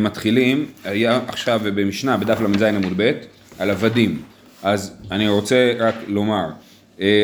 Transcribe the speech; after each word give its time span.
מתחילים, 0.00 0.66
היה 0.84 1.20
עכשיו 1.26 1.60
במשנה 1.64 2.16
בדף 2.16 2.40
ל"ז 2.40 2.62
עמוד 2.62 2.92
ב' 2.96 3.12
על 3.58 3.70
עבדים, 3.70 4.22
אז 4.62 4.92
אני 5.10 5.28
רוצה 5.28 5.72
רק 5.78 5.94
לומר, 6.08 6.50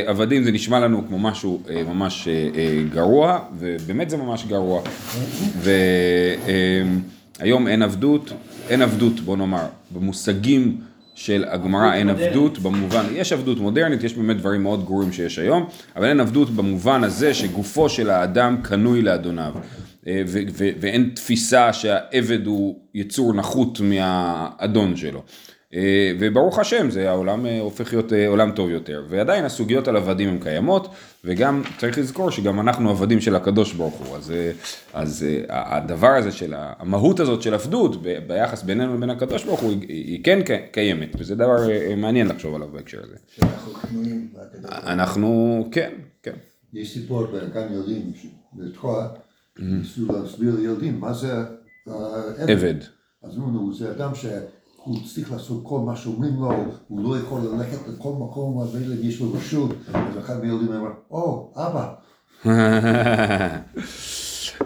עבדים 0.06 0.44
זה 0.44 0.52
נשמע 0.52 0.80
לנו 0.80 1.08
כמו 1.08 1.18
משהו 1.18 1.62
ממש 1.86 2.28
גרוע, 2.92 3.38
ובאמת 3.58 4.10
זה 4.10 4.16
ממש 4.16 4.44
גרוע, 4.44 4.82
והיום 7.38 7.68
אין 7.68 7.82
עבדות, 7.82 8.32
אין 8.68 8.82
עבדות 8.82 9.20
בוא 9.20 9.36
נאמר, 9.36 9.66
במושגים 9.90 10.80
של 11.20 11.44
הגמרא 11.48 11.94
אין 11.94 12.08
עבדות, 12.10 12.58
במובן, 12.58 13.04
יש 13.12 13.32
עבדות 13.32 13.58
מודרנית, 13.58 14.04
יש 14.04 14.14
באמת 14.14 14.36
דברים 14.36 14.62
מאוד 14.62 14.84
גרועים 14.84 15.12
שיש 15.12 15.38
היום, 15.38 15.68
אבל 15.96 16.04
אין 16.04 16.20
עבדות 16.20 16.50
במובן 16.50 17.04
הזה 17.04 17.34
שגופו 17.34 17.88
של 17.88 18.10
האדם 18.10 18.56
קנוי 18.62 19.02
לאדוניו. 19.02 19.54
ואין 20.80 21.10
תפיסה 21.14 21.72
שהעבד 21.72 22.46
הוא 22.46 22.78
יצור 22.94 23.34
נחות 23.34 23.80
מהאדון 23.80 24.96
שלו. 24.96 25.22
וברוך 26.18 26.58
השם 26.58 26.90
זה 26.90 27.10
העולם 27.10 27.46
הופך 27.46 27.92
להיות 27.92 28.12
עולם 28.28 28.52
טוב 28.52 28.70
יותר. 28.70 29.04
ועדיין 29.08 29.44
הסוגיות 29.44 29.88
על 29.88 29.96
עבדים 29.96 30.28
הן 30.28 30.38
קיימות, 30.38 30.88
וגם 31.24 31.62
צריך 31.78 31.98
לזכור 31.98 32.30
שגם 32.30 32.60
אנחנו 32.60 32.90
עבדים 32.90 33.20
של 33.20 33.36
הקדוש 33.36 33.72
ברוך 33.72 33.94
הוא. 33.94 34.16
אז, 34.16 34.32
אז 34.92 35.26
הדבר 35.48 36.08
הזה 36.08 36.32
של 36.32 36.54
המהות 36.56 37.20
הזאת 37.20 37.42
של 37.42 37.54
עבדות 37.54 38.02
ביחס 38.02 38.62
בינינו 38.62 38.94
לבין 38.94 39.10
הקדוש 39.10 39.44
ברוך 39.44 39.60
הוא 39.60 39.72
היא 39.88 40.24
כן 40.24 40.38
קיימת, 40.72 41.16
וזה 41.18 41.34
דבר 41.34 41.56
מעניין 41.96 42.28
לחשוב 42.28 42.54
עליו 42.54 42.68
בהקשר 42.68 42.98
הזה. 43.02 43.16
אנחנו, 44.64 45.68
כן, 45.72 45.90
כן. 46.22 46.34
יש 46.72 46.94
סיפור 46.94 47.26
בגן 47.26 47.72
ילדים 47.72 48.12
בתקוע. 48.52 49.08
ניסו 49.58 50.12
להסביר 50.12 50.54
לילדים 50.56 51.00
מה 51.00 51.12
זה 51.12 51.32
עבד. 52.38 52.74
אז 53.22 53.36
אמרו, 53.36 53.74
זה 53.74 53.90
אדם 53.90 54.14
שהוא 54.84 54.96
צריך 55.14 55.32
לעשות 55.32 55.60
כל 55.64 55.80
מה 55.80 55.96
שאומרים 55.96 56.34
לו, 56.36 56.52
הוא 56.88 57.00
לא 57.04 57.18
יכול 57.18 57.40
ללכת 57.40 57.78
לכל 57.88 58.12
מקום, 58.20 58.62
אז 58.62 58.76
אלא 58.76 58.94
יש 59.02 59.20
לו 59.20 59.32
רשות, 59.32 59.70
אז 59.94 60.18
אחד 60.18 60.44
מהילדים 60.44 60.72
אמר, 60.72 60.90
או, 61.10 61.52
אבא. 61.56 61.92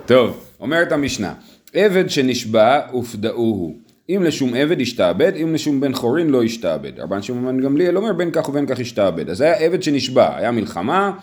טוב, 0.06 0.44
אומרת 0.60 0.92
המשנה, 0.92 1.34
עבד 1.72 2.10
שנשבע 2.10 2.80
ופדאוהו. 2.94 3.74
אם 4.08 4.22
לשום 4.24 4.54
עבד 4.54 4.80
ישתעבד, 4.80 5.32
אם 5.42 5.54
לשום 5.54 5.80
בן 5.80 5.94
חורין 5.94 6.30
לא 6.30 6.44
ישתעבד. 6.44 7.00
רבן 7.00 7.22
שמעון 7.22 7.60
גמליאל 7.60 7.96
אומר 7.96 8.12
בין 8.12 8.30
כך 8.32 8.48
ובין 8.48 8.66
כך 8.66 8.78
ישתעבד. 8.78 9.30
אז 9.30 9.40
היה 9.40 9.54
עבד 9.54 9.82
שנשבע, 9.82 10.36
היה 10.36 10.50
מלחמה, 10.50 11.18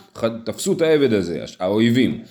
תפסו 0.46 0.74
את 0.74 0.82
העבד 0.82 1.14
הזה, 1.14 1.44
האויבים. 1.60 2.22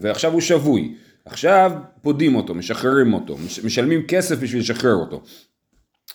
ועכשיו 0.00 0.32
הוא 0.32 0.40
שבוי, 0.40 0.94
עכשיו 1.24 1.72
פודים 2.02 2.34
אותו, 2.34 2.54
משחררים 2.54 3.14
אותו, 3.14 3.36
משלמים 3.64 4.02
כסף 4.02 4.38
בשביל 4.38 4.60
לשחרר 4.60 4.94
אותו. 4.94 5.22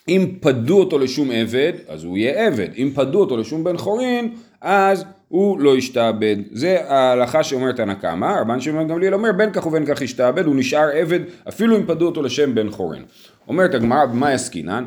אם 0.10 0.28
פדו 0.40 0.80
אותו 0.80 1.00
לשום 1.00 1.32
עבד, 1.32 1.74
אז 1.88 2.04
הוא 2.04 2.18
יהיה 2.18 2.48
עבד, 2.48 2.68
אם 2.78 2.92
פדו 2.96 3.20
אותו 3.20 3.38
לשום 3.38 3.64
בן 3.64 3.78
חורין, 3.78 4.34
אז 4.62 5.06
הוא 5.28 5.60
לא 5.60 5.78
ישתעבד. 5.78 6.36
זה 6.52 6.78
ההלכה 6.88 7.44
שאומרת 7.44 7.80
הנקמה, 7.80 8.42
רבן 8.42 8.62
שמעון 8.62 8.88
גמליאל 8.88 9.14
אומר 9.14 9.32
בין 9.32 9.52
כך 9.52 9.66
ובין 9.66 9.86
כך 9.86 10.02
ישתעבד, 10.02 10.46
הוא 10.46 10.56
נשאר 10.56 10.90
עבד 10.94 11.20
אפילו 11.50 11.78
אם 11.78 11.86
פדו 11.86 12.06
אותו 12.06 12.22
לשם 12.22 12.56
בן 12.56 12.70
חורין. 12.70 13.04
אומרת 13.48 13.74
הגמרא, 13.74 14.06
במה 14.06 14.34
יסקינן? 14.34 14.84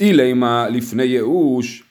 אילימה 0.00 0.68
לפני 0.68 1.02
ייאוש 1.02 1.82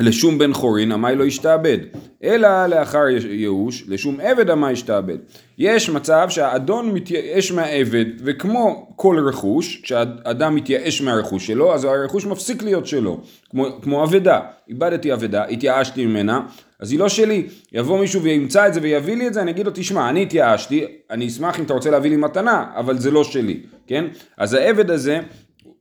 לשום 0.00 0.38
בן 0.38 0.52
חורין 0.52 0.92
עמי 0.92 1.14
לא 1.14 1.24
ישתעבד, 1.24 1.78
אלא 2.24 2.66
לאחר 2.66 3.04
ייאוש 3.30 3.84
לשום 3.88 4.20
עבד 4.20 4.50
עמי 4.50 4.72
ישתעבד. 4.72 5.18
יש 5.58 5.90
מצב 5.90 6.26
שהאדון 6.30 6.90
מתייאש 6.90 7.52
מהעבד, 7.52 8.04
וכמו 8.24 8.92
כל 8.96 9.24
רכוש, 9.28 9.80
כשאדם 9.82 10.54
מתייאש 10.54 11.02
מהרכוש 11.02 11.46
שלו, 11.46 11.74
אז 11.74 11.84
הרכוש 11.84 12.26
מפסיק 12.26 12.62
להיות 12.62 12.86
שלו, 12.86 13.20
כמו, 13.50 13.66
כמו 13.82 14.04
אבדה. 14.04 14.40
איבדתי 14.68 15.12
אבדה, 15.12 15.44
התייאשתי 15.44 16.06
ממנה, 16.06 16.40
אז 16.80 16.92
היא 16.92 16.98
לא 16.98 17.08
שלי. 17.08 17.46
יבוא 17.72 18.00
מישהו 18.00 18.22
וימצא 18.22 18.66
את 18.66 18.74
זה 18.74 18.80
ויביא 18.82 19.16
לי 19.16 19.26
את 19.26 19.34
זה, 19.34 19.42
אני 19.42 19.50
אגיד 19.50 19.66
לו, 19.66 19.72
תשמע, 19.74 20.10
אני 20.10 20.22
התייאשתי, 20.22 20.84
אני 21.10 21.28
אשמח 21.28 21.58
אם 21.58 21.64
אתה 21.64 21.74
רוצה 21.74 21.90
להביא 21.90 22.10
לי 22.10 22.16
מתנה, 22.16 22.64
אבל 22.76 22.98
זה 22.98 23.10
לא 23.10 23.24
שלי, 23.24 23.60
כן? 23.86 24.04
אז 24.38 24.54
העבד 24.54 24.90
הזה, 24.90 25.20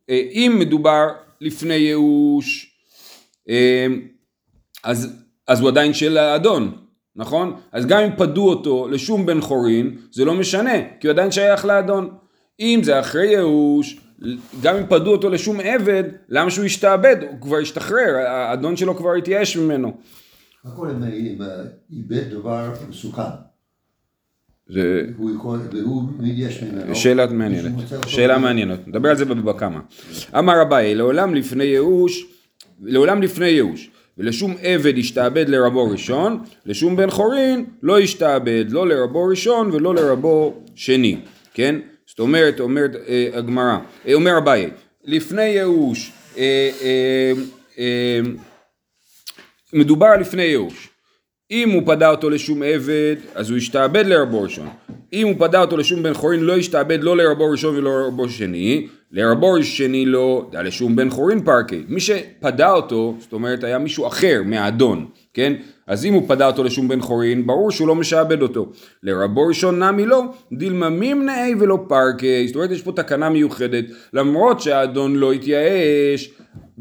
אם 0.10 0.56
מדובר 0.60 1.08
לפני 1.42 1.74
ייאוש, 1.74 2.76
אז, 4.84 5.21
אז 5.48 5.60
הוא 5.60 5.70
עדיין 5.70 5.94
של 5.94 6.18
האדון, 6.18 6.72
נכון? 7.16 7.56
אז 7.72 7.86
גם 7.86 8.00
אם 8.00 8.10
פדו 8.18 8.50
אותו 8.50 8.88
לשום 8.88 9.26
בן 9.26 9.42
חורין, 9.42 9.98
זה 10.12 10.26
לא 10.26 10.34
משנה, 10.34 10.74
כי 11.00 11.08
הוא 11.08 11.14
עדיין 11.14 11.32
שייך 11.32 11.66
לאדון. 11.66 12.10
אם 12.60 12.80
זה 12.84 13.00
אחרי 13.00 13.28
ייאוש, 13.28 14.00
גם 14.62 14.76
אם 14.76 14.84
פדו 14.90 15.12
אותו 15.12 15.30
לשום 15.30 15.60
עבד, 15.60 16.04
למה 16.30 16.52
שהוא 16.52 16.66
ישתעבד? 16.66 17.16
הוא 17.32 17.42
כבר 17.42 17.58
השתחרר, 17.58 18.16
האדון 18.28 18.78
שלו 18.78 18.96
כבר 18.96 19.14
התייאש 19.14 19.58
ממנו. 19.58 19.98
מה 20.66 20.72
קורה 20.72 20.92
אם 20.92 21.38
איבד 21.92 22.30
דבר 22.30 22.72
מסוכן? 22.90 23.22
זה... 24.70 25.06
והוא 25.18 26.04
מתייאש 26.20 26.64
ממנו. 26.64 26.96
שאלה 26.96 27.28
מעניינת, 27.28 27.72
שאלה 28.08 28.38
מעניינת, 28.38 28.88
נדבר 28.88 29.10
על 29.10 29.18
זה 29.18 29.26
בבקמה. 29.26 29.80
אמר 30.38 30.62
אביי, 30.62 30.96
לעולם 30.96 31.36
לפני 31.36 31.64
ייאוש, 31.64 32.26
לעולם 32.82 33.22
לפני 33.22 33.48
ייאוש. 33.48 33.92
ולשום 34.18 34.56
עבד 34.62 34.98
ישתעבד 34.98 35.50
לרבו 35.50 35.90
ראשון, 35.90 36.44
לשום 36.66 36.96
בן 36.96 37.10
חורין 37.10 37.66
לא 37.84 38.00
ישתעבד, 38.00 38.66
לא 38.70 38.88
לרבו 38.88 39.24
ראשון 39.24 39.72
ולא 39.72 39.96
לרבו 39.96 40.64
שני, 40.76 41.18
כן? 41.54 41.76
זאת 42.08 42.20
אומרת, 42.20 42.60
אומרת 42.60 42.96
אה, 43.08 43.30
הגמרא, 43.34 43.78
אה, 44.08 44.14
אומר 44.14 44.38
אביי, 44.38 44.70
לפני 45.04 45.46
ייאוש, 45.46 46.12
אה, 46.38 46.70
אה, 46.82 47.32
אה, 47.80 48.20
מדובר 49.74 50.16
לפני 50.20 50.44
ייאוש, 50.44 50.90
אם 51.52 51.70
הוא 51.70 51.82
פדה 51.86 52.10
אותו 52.10 52.30
לשום 52.30 52.64
עבד, 52.64 53.16
אז 53.36 53.50
הוא 53.50 53.58
ישתעבד 53.58 54.06
לרבו 54.06 54.42
ראשון. 54.42 54.68
אם 55.14 55.28
הוא 55.28 55.36
פדה 55.38 55.62
אותו 55.62 55.78
לשום 55.78 56.04
בן 56.04 56.14
חורין, 56.14 56.40
לא 56.40 56.54
ישתעבד 56.54 57.04
לא 57.04 57.18
לרבו 57.18 57.50
ראשון 57.50 57.76
ולא 57.76 58.02
לרבו 58.02 58.30
שני. 58.30 58.88
לרבו 59.12 59.64
שני 59.64 60.06
לא, 60.06 60.50
דע 60.52 60.64
לשום 60.64 60.96
בן 60.96 61.10
חורין 61.10 61.44
פרקי. 61.44 61.84
מי 61.88 62.00
שפדה 62.00 62.72
אותו, 62.72 63.16
זאת 63.20 63.34
אומרת 63.34 63.64
היה 63.64 63.78
מישהו 63.78 64.08
אחר 64.08 64.42
מהאדון, 64.46 65.06
כן? 65.34 65.54
אז 65.88 66.06
אם 66.06 66.14
הוא 66.14 66.24
פדה 66.28 66.48
אותו 66.48 66.64
לשום 66.64 66.88
בן 66.88 67.02
חורין, 67.02 67.48
ברור 67.48 67.72
שהוא 67.72 67.88
לא 67.88 67.96
משעבד 67.96 68.42
אותו. 68.42 68.72
לרבו 69.04 69.48
ראשון 69.48 69.84
נמי 69.84 70.06
לא, 70.06 70.24
דילמה 70.54 70.90
מימנעי 70.90 71.56
ולא 71.60 71.78
פרקי. 71.88 72.48
זאת 72.48 72.56
אומרת 72.56 72.72
יש 72.72 72.82
פה 72.82 72.92
תקנה 72.92 73.30
מיוחדת, 73.30 73.86
למרות 74.14 74.62
שהאדון 74.62 75.16
לא 75.16 75.32
התייאש 75.32 76.34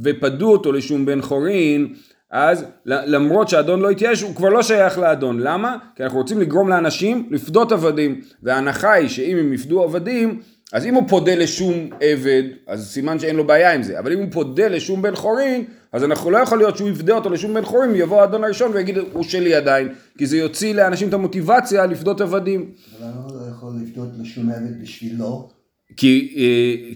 ופדו 0.02 0.52
אותו 0.52 0.72
לשום 0.72 1.06
בן 1.06 1.20
חורין, 1.20 1.94
אז 2.30 2.64
למרות 2.86 3.48
שהאדון 3.48 3.80
לא 3.80 3.90
התייאש 3.90 4.22
הוא 4.22 4.34
כבר 4.34 4.48
לא 4.48 4.62
שייך 4.62 4.98
לאדון, 4.98 5.40
למה? 5.40 5.76
כי 5.96 6.02
אנחנו 6.04 6.18
רוצים 6.18 6.40
לגרום 6.40 6.68
לאנשים 6.68 7.28
לפדות 7.30 7.72
עבדים, 7.72 8.20
וההנחה 8.42 8.92
היא 8.92 9.08
שאם 9.08 9.36
הם 9.36 9.52
יפדו 9.52 9.82
עבדים, 9.82 10.40
אז 10.72 10.86
אם 10.86 10.94
הוא 10.94 11.08
פודה 11.08 11.34
לשום 11.34 11.90
עבד, 12.00 12.42
אז 12.66 12.90
סימן 12.90 13.18
שאין 13.18 13.36
לו 13.36 13.46
בעיה 13.46 13.74
עם 13.74 13.82
זה, 13.82 13.98
אבל 13.98 14.12
אם 14.12 14.18
הוא 14.18 14.28
פודה 14.30 14.68
לשום 14.68 15.02
בן 15.02 15.14
חורין, 15.14 15.64
אז 15.92 16.04
אנחנו 16.04 16.30
לא 16.30 16.38
יכול 16.38 16.58
להיות 16.58 16.76
שהוא 16.76 16.88
יפדה 16.88 17.14
אותו 17.14 17.30
לשום 17.30 17.54
בן 17.54 17.64
חורין, 17.64 17.94
יבוא 17.94 18.20
האדון 18.20 18.44
הראשון 18.44 18.70
ויגיד 18.74 18.98
הוא 19.12 19.22
שלי 19.22 19.54
עדיין, 19.54 19.88
כי 20.18 20.26
זה 20.26 20.36
יוציא 20.36 20.74
לאנשים 20.74 21.08
את 21.08 21.14
המוטיבציה 21.14 21.86
לפדות 21.86 22.20
עבדים. 22.20 22.70
אבל 22.98 23.08
למה 23.08 23.26
לא 23.28 23.50
יכול 23.50 23.72
לפדות 23.82 24.08
לשום 24.22 24.50
עבד 24.50 24.82
בשבילו? 24.82 25.48
כי, 25.96 26.34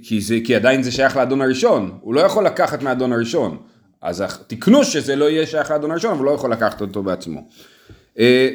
כי, 0.02 0.20
זה, 0.20 0.38
כי 0.44 0.54
עדיין 0.54 0.82
זה 0.82 0.92
שייך 0.92 1.16
לאדון 1.16 1.40
הראשון, 1.40 1.98
הוא 2.00 2.14
לא 2.14 2.20
יכול 2.20 2.46
לקחת 2.46 2.82
מהאדון 2.82 3.12
הראשון. 3.12 3.58
אז 4.04 4.24
תקנו 4.46 4.84
שזה 4.84 5.16
לא 5.16 5.30
יהיה 5.30 5.46
שייך 5.46 5.70
לאדון 5.70 5.90
הראשון, 5.90 6.10
אבל 6.10 6.24
לא 6.24 6.30
יכול 6.30 6.52
לקחת 6.52 6.80
אותו 6.80 7.02
בעצמו. 7.02 7.40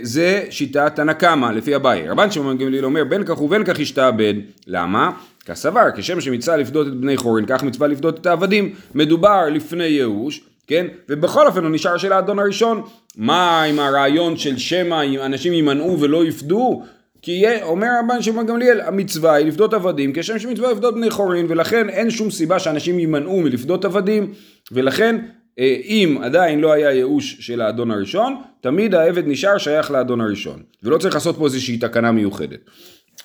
זה 0.01 0.45
שיטת 0.49 0.99
הנקמה, 0.99 1.51
לפי 1.51 1.75
אביי. 1.75 2.09
רבן 2.09 2.31
שמעון 2.31 2.57
גמליאל 2.57 2.85
אומר, 2.85 3.03
בין 3.03 3.23
כך 3.25 3.41
ובין 3.41 3.63
כך 3.63 3.79
ישתעבד. 3.79 4.33
למה? 4.67 5.11
כסבר, 5.45 5.81
כשם 5.95 6.21
שמצווה 6.21 6.57
לפדות 6.57 6.87
את 6.87 6.93
בני 6.93 7.17
חורין, 7.17 7.45
כך 7.47 7.63
מצווה 7.63 7.87
לפדות 7.87 8.19
את 8.21 8.25
העבדים. 8.25 8.73
מדובר 8.95 9.45
לפני 9.51 9.83
ייאוש, 9.83 10.41
כן? 10.67 10.87
ובכל 11.09 11.47
אופן 11.47 11.63
הוא 11.63 11.71
נשאר 11.71 11.97
של 11.97 12.13
האדון 12.13 12.39
הראשון. 12.39 12.81
מה 13.17 13.63
עם 13.63 13.79
הרעיון 13.79 14.37
של 14.37 14.57
שמא 14.57 15.03
אנשים 15.25 15.53
יימנעו 15.53 15.99
ולא 15.99 16.25
יפדו? 16.25 16.83
כי 17.21 17.43
אומר 17.61 17.87
רבן 18.03 18.21
שמעון 18.21 18.45
גמליאל, 18.45 18.81
המצווה 18.81 19.33
היא 19.33 19.45
לפדות 19.45 19.73
עבדים, 19.73 20.11
כשם 20.15 20.39
שמצווה 20.39 20.71
לפדות 20.71 20.93
בני 20.95 21.09
חורין, 21.09 21.45
ולכן 21.49 21.89
אין 21.89 22.09
שום 22.09 22.31
סיבה 22.31 22.59
שאנשים 22.59 22.99
יימנעו 22.99 23.41
מלפדות 23.41 23.85
עבדים, 23.85 24.33
ולכן 24.71 25.15
אם 25.63 26.17
עדיין 26.23 26.59
לא 26.59 26.71
היה 26.71 26.91
ייאוש 26.91 27.37
של 27.39 27.61
האדון 27.61 27.91
הראשון, 27.91 28.41
תמיד 28.61 28.95
העבד 28.95 29.27
נשאר 29.27 29.57
שייך 29.57 29.91
לאדון 29.91 30.21
הראשון. 30.21 30.63
ולא 30.83 30.97
צריך 30.97 31.13
לעשות 31.13 31.37
פה 31.37 31.45
איזושהי 31.45 31.77
תקנה 31.77 32.11
מיוחדת. 32.11 32.59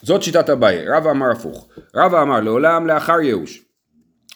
זאת 0.03 0.23
שיטת 0.23 0.51
אביי, 0.51 0.85
רבא 0.89 1.11
אמר 1.11 1.31
הפוך. 1.31 1.69
רבא 1.95 2.23
אמר 2.23 2.41
לעולם 2.41 2.87
לאחר 2.87 3.21
ייאוש. 3.21 3.63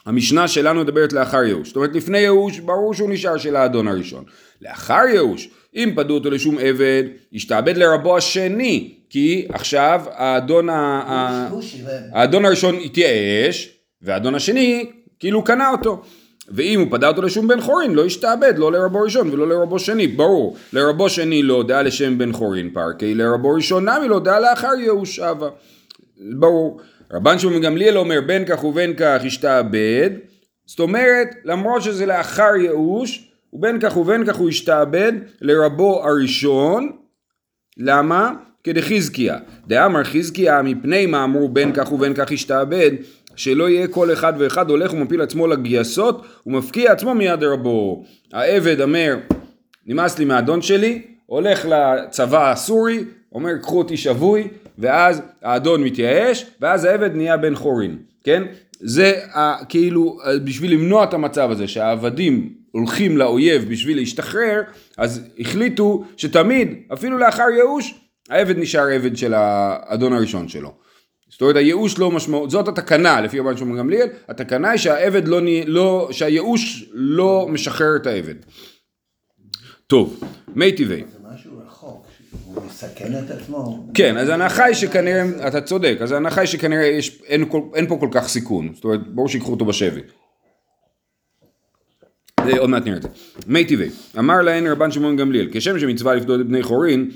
המשנה 0.07 0.49
שלנו 0.49 0.81
מדברת 0.81 1.13
לאחר 1.13 1.43
ייאוש. 1.43 1.69
זאת 1.69 1.77
אומרת 1.77 1.95
לפני 1.95 2.19
ייאוש 2.19 2.59
ברור 2.59 2.95
שהוא 2.95 3.11
נשאר 3.11 3.37
של 3.37 3.57
האדון 3.57 3.89
הראשון. 3.89 4.25
לאחר 4.63 5.03
ייאוש, 5.13 5.49
אם 5.75 5.93
פדו 5.97 6.15
אותו 6.15 6.31
לשום 6.31 6.59
עבד, 6.59 7.05
ישתעבד 7.33 7.77
לרבו 7.77 8.17
השני. 8.17 8.95
כי 9.11 9.47
עכשיו 9.49 10.03
האדון, 10.11 10.69
ה-. 10.69 11.49
האדון 12.13 12.45
הראשון 12.45 12.77
התייאש, 12.85 13.79
והאדון 14.03 14.35
השני 14.35 14.91
כאילו 15.21 15.45
קנה 15.45 15.71
אותו. 15.71 16.03
ואם 16.51 16.81
הוא 16.81 16.89
פדה 16.91 17.09
אותו 17.09 17.23
לשום 17.23 17.49
בן 17.49 17.61
חורין, 17.61 17.95
לא 17.95 18.07
ישתעבד, 18.07 18.59
לא 18.59 18.73
לרבו 18.73 19.01
ראשון 19.01 19.31
ולא 19.31 19.49
לרבו 19.49 19.79
שני, 19.79 20.07
ברור. 20.07 20.57
לרבו 20.73 21.11
שני 21.11 21.43
לא 21.43 21.65
דעה 21.69 21.83
לשם 21.83 22.19
בן 22.19 22.33
חורין 22.33 22.71
פרקי, 22.71 23.15
לרבו 23.15 23.51
ראשון 23.51 23.89
נמי 23.89 24.09
לא 24.09 24.21
דעה 24.21 24.41
לאחר 24.41 24.75
ייאוש 24.79 25.19
אבה. 25.19 25.49
ברור. 26.21 26.81
רבן 27.13 27.39
שמעון 27.39 27.63
גמליאל 27.63 27.99
אומר 27.99 28.21
בין 28.27 28.45
כך 28.45 28.65
ובין 28.65 28.95
כך 28.97 29.21
ישתעבד, 29.25 30.11
זאת 30.67 30.81
אומרת, 30.81 31.29
למרות 31.45 31.83
שזה 31.83 32.07
לאחר 32.07 32.57
ייאוש, 32.61 33.33
ובין 33.53 33.81
כך 33.81 33.97
ובין 33.97 34.27
כך 34.27 34.37
הוא 34.37 34.49
ישתעבד 34.49 35.13
לרבו 35.41 36.05
הראשון, 36.05 36.93
למה? 37.77 38.33
כדחזקיה. 38.65 39.39
דאמר 39.67 40.05
חזקיה 40.05 40.63
מפני 40.63 41.07
מה 41.07 41.25
אמרו 41.25 41.49
בין 41.49 41.73
כך 41.73 41.93
ובין 41.93 42.15
כך 42.15 42.31
ישתעבד, 42.31 42.91
שלא 43.39 43.69
יהיה 43.69 43.89
כל 43.89 44.13
אחד 44.13 44.33
ואחד 44.39 44.71
הולך 44.71 44.93
ומפיל 44.93 45.21
עצמו 45.21 45.47
לגייסות 45.47 46.27
ומפקיע 46.47 46.93
עצמו 46.93 47.15
מיד 47.15 47.43
רבו. 47.43 48.05
העבד 48.33 48.81
אומר, 48.81 49.17
נמאס 49.87 50.19
לי 50.19 50.25
מהאדון 50.25 50.63
שלי, 50.63 51.03
הולך 51.27 51.67
לצבא 51.69 52.51
הסורי, 52.51 53.05
אומר 53.33 53.59
קחו 53.63 53.79
אותי 53.79 53.97
שבוי, 53.97 54.49
ואז 54.79 55.23
האדון 55.43 55.85
מתייאש, 55.85 56.47
ואז 56.61 56.85
העבד 56.85 57.15
נהיה 57.17 57.37
בן 57.37 57.55
חורין, 57.55 57.99
כן? 58.25 58.43
זה 58.81 59.13
ה- 59.35 59.65
כאילו 59.69 60.19
בשביל 60.45 60.73
למנוע 60.73 61.05
את 61.05 61.15
המצב 61.15 61.51
הזה 61.51 61.69
שהעבדים 61.69 62.53
הולכים 62.71 63.17
לאויב 63.17 63.69
בשביל 63.71 63.97
להשתחרר, 63.97 64.63
אז 64.99 65.21
החליטו 65.39 66.05
שתמיד, 66.17 66.69
אפילו 66.93 67.19
לאחר 67.19 67.47
ייאוש, 67.57 67.95
העבד 68.31 68.59
נשאר 68.59 68.89
עבד 68.89 69.17
של 69.17 69.35
האדון 69.37 70.13
הראשון 70.13 70.49
שלו. 70.49 70.88
זאת 71.39 71.43
אומרת 71.43 71.57
הייאוש 71.57 71.99
לא 71.99 72.11
משמעות, 72.11 72.51
זאת 72.51 72.69
התקנה 72.69 73.21
לפי 73.21 73.41
רבן 73.41 73.57
שמעון 73.57 73.79
גמליאל, 73.79 74.09
התקנה 74.29 74.71
היא 74.71 74.79
שהעבד 74.79 75.29
לא, 75.29 75.41
לא, 75.67 76.09
שהייאוש 76.11 76.91
לא 76.93 77.47
משחרר 77.51 77.97
את 77.97 78.07
העבד. 78.07 78.35
טוב, 79.87 80.21
מי 80.55 80.73
טבעי. 80.73 81.03
זה 81.13 81.19
משהו 81.35 81.53
רחוק, 81.67 82.07
הוא 82.45 82.63
מסכן 82.67 83.13
את 83.25 83.31
עצמו. 83.31 83.87
כן, 83.95 84.17
אז 84.17 84.29
ההנחה 84.29 84.65
היא 84.65 84.75
שכנראה, 84.75 85.49
אתה 85.49 85.61
צודק, 85.61 85.99
אז 86.01 86.13
ההנחה 86.13 86.41
היא 86.41 86.49
שכנראה 86.49 86.87
יש, 86.87 87.23
אין, 87.27 87.45
אין 87.75 87.87
פה 87.87 87.97
כל 88.01 88.09
כך 88.11 88.29
סיכון, 88.29 88.73
זאת 88.75 88.85
אומרת, 88.85 89.01
ברור 89.07 89.29
שיקחו 89.29 89.51
אותו 89.51 89.65
בשבי. 89.65 90.01
עוד 92.59 92.71
מעט 92.71 92.85
נראה 92.85 92.97
את 92.97 93.03
זה. 93.03 93.09
מי 93.47 93.65
טבעי, 93.65 93.89
אמר 94.19 94.43
להן 94.43 94.67
רבן 94.67 94.91
שמעון 94.91 95.17
גמליאל, 95.17 95.49
כשם 95.53 95.79
שמצווה 95.79 96.15
לפדות 96.15 96.41
את 96.41 96.47
בני 96.47 96.63
חורין, 96.63 97.11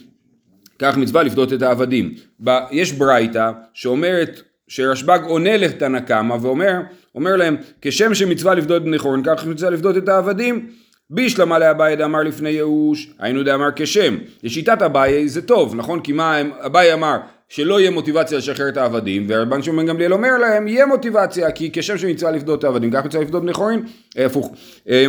כך 0.82 0.96
מצווה 0.96 1.22
לפדות 1.22 1.52
את 1.52 1.62
העבדים. 1.62 2.14
ב- 2.44 2.58
יש 2.70 2.92
ברייתא 2.92 3.50
שאומרת, 3.74 4.42
שרשב"ג 4.68 5.18
עונה 5.24 5.56
לתנא 5.56 6.00
קמא 6.00 6.36
ואומר, 6.40 6.80
אומר 7.14 7.36
להם, 7.36 7.56
כשם 7.82 8.14
שמצווה 8.14 8.54
לפדות 8.54 8.82
את 8.82 8.86
בני 8.86 8.98
חורין, 8.98 9.22
כך 9.24 9.46
מצווה 9.46 9.70
לפדות 9.70 9.96
את 9.96 10.08
העבדים. 10.08 10.66
בישלמה 11.10 11.58
לאביי 11.58 11.96
דאמר 11.96 12.22
לפני 12.22 12.50
ייאוש, 12.50 13.10
היינו 13.18 13.42
דאמר 13.42 13.68
כשם. 13.76 14.16
לשיטת 14.42 14.82
אביי 14.82 15.28
זה 15.28 15.42
טוב, 15.42 15.74
נכון? 15.74 16.00
כי 16.00 16.12
מה 16.12 16.40
אביי 16.66 16.92
אמר? 16.92 17.16
שלא 17.48 17.80
יהיה 17.80 17.90
מוטיבציה 17.90 18.38
לשחרר 18.38 18.68
את 18.68 18.76
העבדים, 18.76 19.26
ורבן 19.28 19.62
שמעון 19.62 19.86
גמליאל 19.86 20.12
אומר 20.12 20.38
להם, 20.38 20.68
יהיה 20.68 20.86
מוטיבציה, 20.86 21.50
כי 21.50 21.70
כשם 21.72 21.98
שמצווה 21.98 22.30
לפדות 22.30 22.58
את 22.58 22.64
העבדים, 22.64 22.90
כך 22.90 23.04
מצווה 23.04 23.24
לפדות 23.24 23.42
בני 23.42 23.52
חורין, 23.52 23.82
הפוך. 24.16 24.52
אה, 24.88 25.06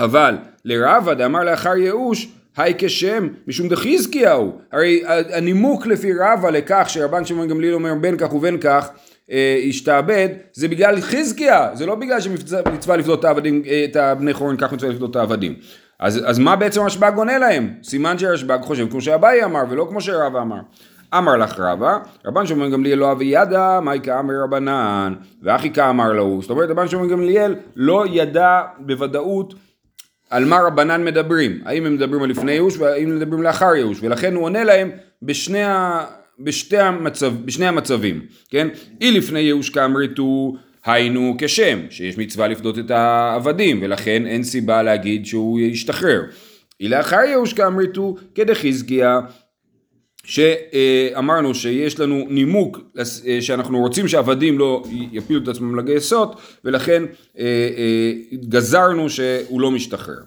אבל 0.00 0.34
לרבא 0.64 1.14
דאמר 1.14 1.44
לאחר 1.44 1.76
ייאוש, 1.76 2.28
היי 2.56 2.74
כשם 2.78 3.28
משום 3.46 3.68
דחזקיהו. 3.68 4.52
הרי 4.72 5.02
הנימוק 5.06 5.86
לפי 5.86 6.12
רבא 6.12 6.50
לכך 6.50 6.84
שרבן 6.88 7.24
שמעון 7.24 7.48
גמליאל 7.48 7.74
אומר 7.74 7.94
בין 7.94 8.16
כך 8.18 8.32
ובין 8.32 8.58
כך 8.60 8.88
אה, 9.30 9.60
השתעבד, 9.68 10.28
זה 10.52 10.68
בגלל 10.68 11.00
חזקיה, 11.00 11.68
זה 11.74 11.86
לא 11.86 11.94
בגלל 11.94 12.20
שמצווה 12.20 12.96
לפדות 12.96 13.24
את 13.24 13.24
אה, 13.24 13.84
את 13.84 13.96
הבני 13.96 14.32
חורין, 14.32 14.56
כך 14.56 14.72
מצווה 14.72 14.92
לפדות 14.92 15.10
את 15.10 15.16
העבדים. 15.16 15.54
אז, 16.00 16.22
אז 16.26 16.38
מה 16.38 16.56
בעצם 16.56 16.82
רשב"ג 16.82 17.12
עונה 17.16 17.38
להם? 17.38 17.70
סימן 17.82 18.18
שרשב"ג 18.18 18.58
חושב 18.62 18.90
כמו 18.90 19.00
שאביי 19.00 19.44
אמר 19.44 19.62
ולא 19.70 19.86
כמו 19.90 20.00
שרבא 20.00 20.42
אמר. 20.42 20.60
אמר 21.18 21.36
לך 21.36 21.60
רבא, 21.60 21.98
רבן 22.26 22.46
שמעון 22.46 22.70
גמליאל 22.70 22.98
לא 22.98 23.12
אבי 23.12 23.24
ידע, 23.24 23.80
מאי 23.82 24.00
כאמר 24.02 24.34
רבנן, 24.44 25.14
ואחי 25.42 25.70
כאמר 25.70 26.12
לו. 26.12 26.38
זאת 26.40 26.50
אומרת, 26.50 26.70
רבן 26.70 26.88
שמעון 26.88 27.08
גמליאל 27.08 27.54
לא 27.76 28.04
ידע 28.10 28.60
בוודאות 28.78 29.54
על 30.30 30.44
מה 30.44 30.58
רבנן 30.66 31.04
מדברים, 31.04 31.60
האם 31.64 31.86
הם 31.86 31.94
מדברים 31.94 32.22
על 32.22 32.30
לפני 32.30 32.52
ייאוש 32.52 32.76
והאם 32.78 33.10
הם 33.10 33.16
מדברים 33.16 33.42
לאחר 33.42 33.74
ייאוש, 33.74 33.98
ולכן 34.02 34.34
הוא 34.34 34.44
עונה 34.44 34.64
להם 34.64 34.90
בשני, 35.22 35.62
ה... 35.62 36.04
בשתי 36.40 36.78
המצב... 36.78 37.32
בשני 37.44 37.66
המצבים, 37.66 38.20
כן? 38.50 38.68
אי 39.00 39.10
לפני 39.10 39.40
ייאוש 39.40 39.70
כאמריתו, 39.70 40.56
היינו 40.84 41.36
כשם, 41.38 41.78
שיש 41.90 42.18
מצווה 42.18 42.48
לפדות 42.48 42.78
את 42.78 42.90
העבדים, 42.90 43.78
ולכן 43.82 44.26
אין 44.26 44.42
סיבה 44.42 44.82
להגיד 44.82 45.26
שהוא 45.26 45.60
ישתחרר. 45.60 46.22
אי 46.80 46.88
לאחר 46.88 47.20
ייאוש 47.20 47.52
כאמריתו, 47.52 48.16
כדחזקיה, 48.34 49.20
שאמרנו 50.26 51.54
שיש 51.54 52.00
לנו 52.00 52.26
נימוק 52.30 52.80
אה, 52.98 53.04
שאנחנו 53.40 53.78
רוצים 53.78 54.08
שעבדים 54.08 54.58
לא 54.58 54.82
יפילו 55.12 55.42
את 55.42 55.48
עצמם 55.48 55.78
לגייסות 55.78 56.40
ולכן 56.64 57.02
אה, 57.38 57.44
אה, 57.76 58.12
גזרנו 58.48 59.10
שהוא 59.10 59.60
לא 59.60 59.70
משתחרר. 59.70 60.18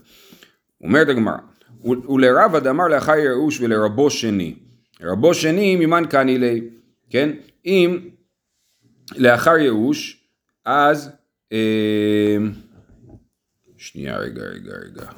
אומרת 0.84 1.10
הגמרא, 1.10 1.38
ולרבא 1.84 2.60
דאמר 2.60 2.88
לאחר 2.88 3.16
ייאוש 3.16 3.62
ולרבו 3.62 4.10
שני. 4.10 4.56
רבו 5.02 5.34
שני 5.34 5.76
ממן 5.76 6.04
קני 6.10 6.38
לי, 6.38 6.62
כן? 7.10 7.30
אם 7.66 8.00
לאחר 9.16 9.58
ייאוש 9.58 10.24
אז 10.66 11.10
שנייה 13.78 14.18
רגע 14.18 14.42
רגע 14.42 14.74
רגע 14.86 15.12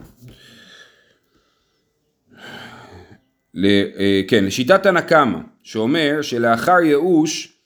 ל, 3.53 3.65
אה, 3.99 4.21
כן, 4.27 4.45
לשיטת 4.45 4.83
תנא 4.83 5.01
קמא, 5.01 5.39
שאומר 5.63 6.21
שלאחר 6.21 6.79
ייאוש, 6.83 7.57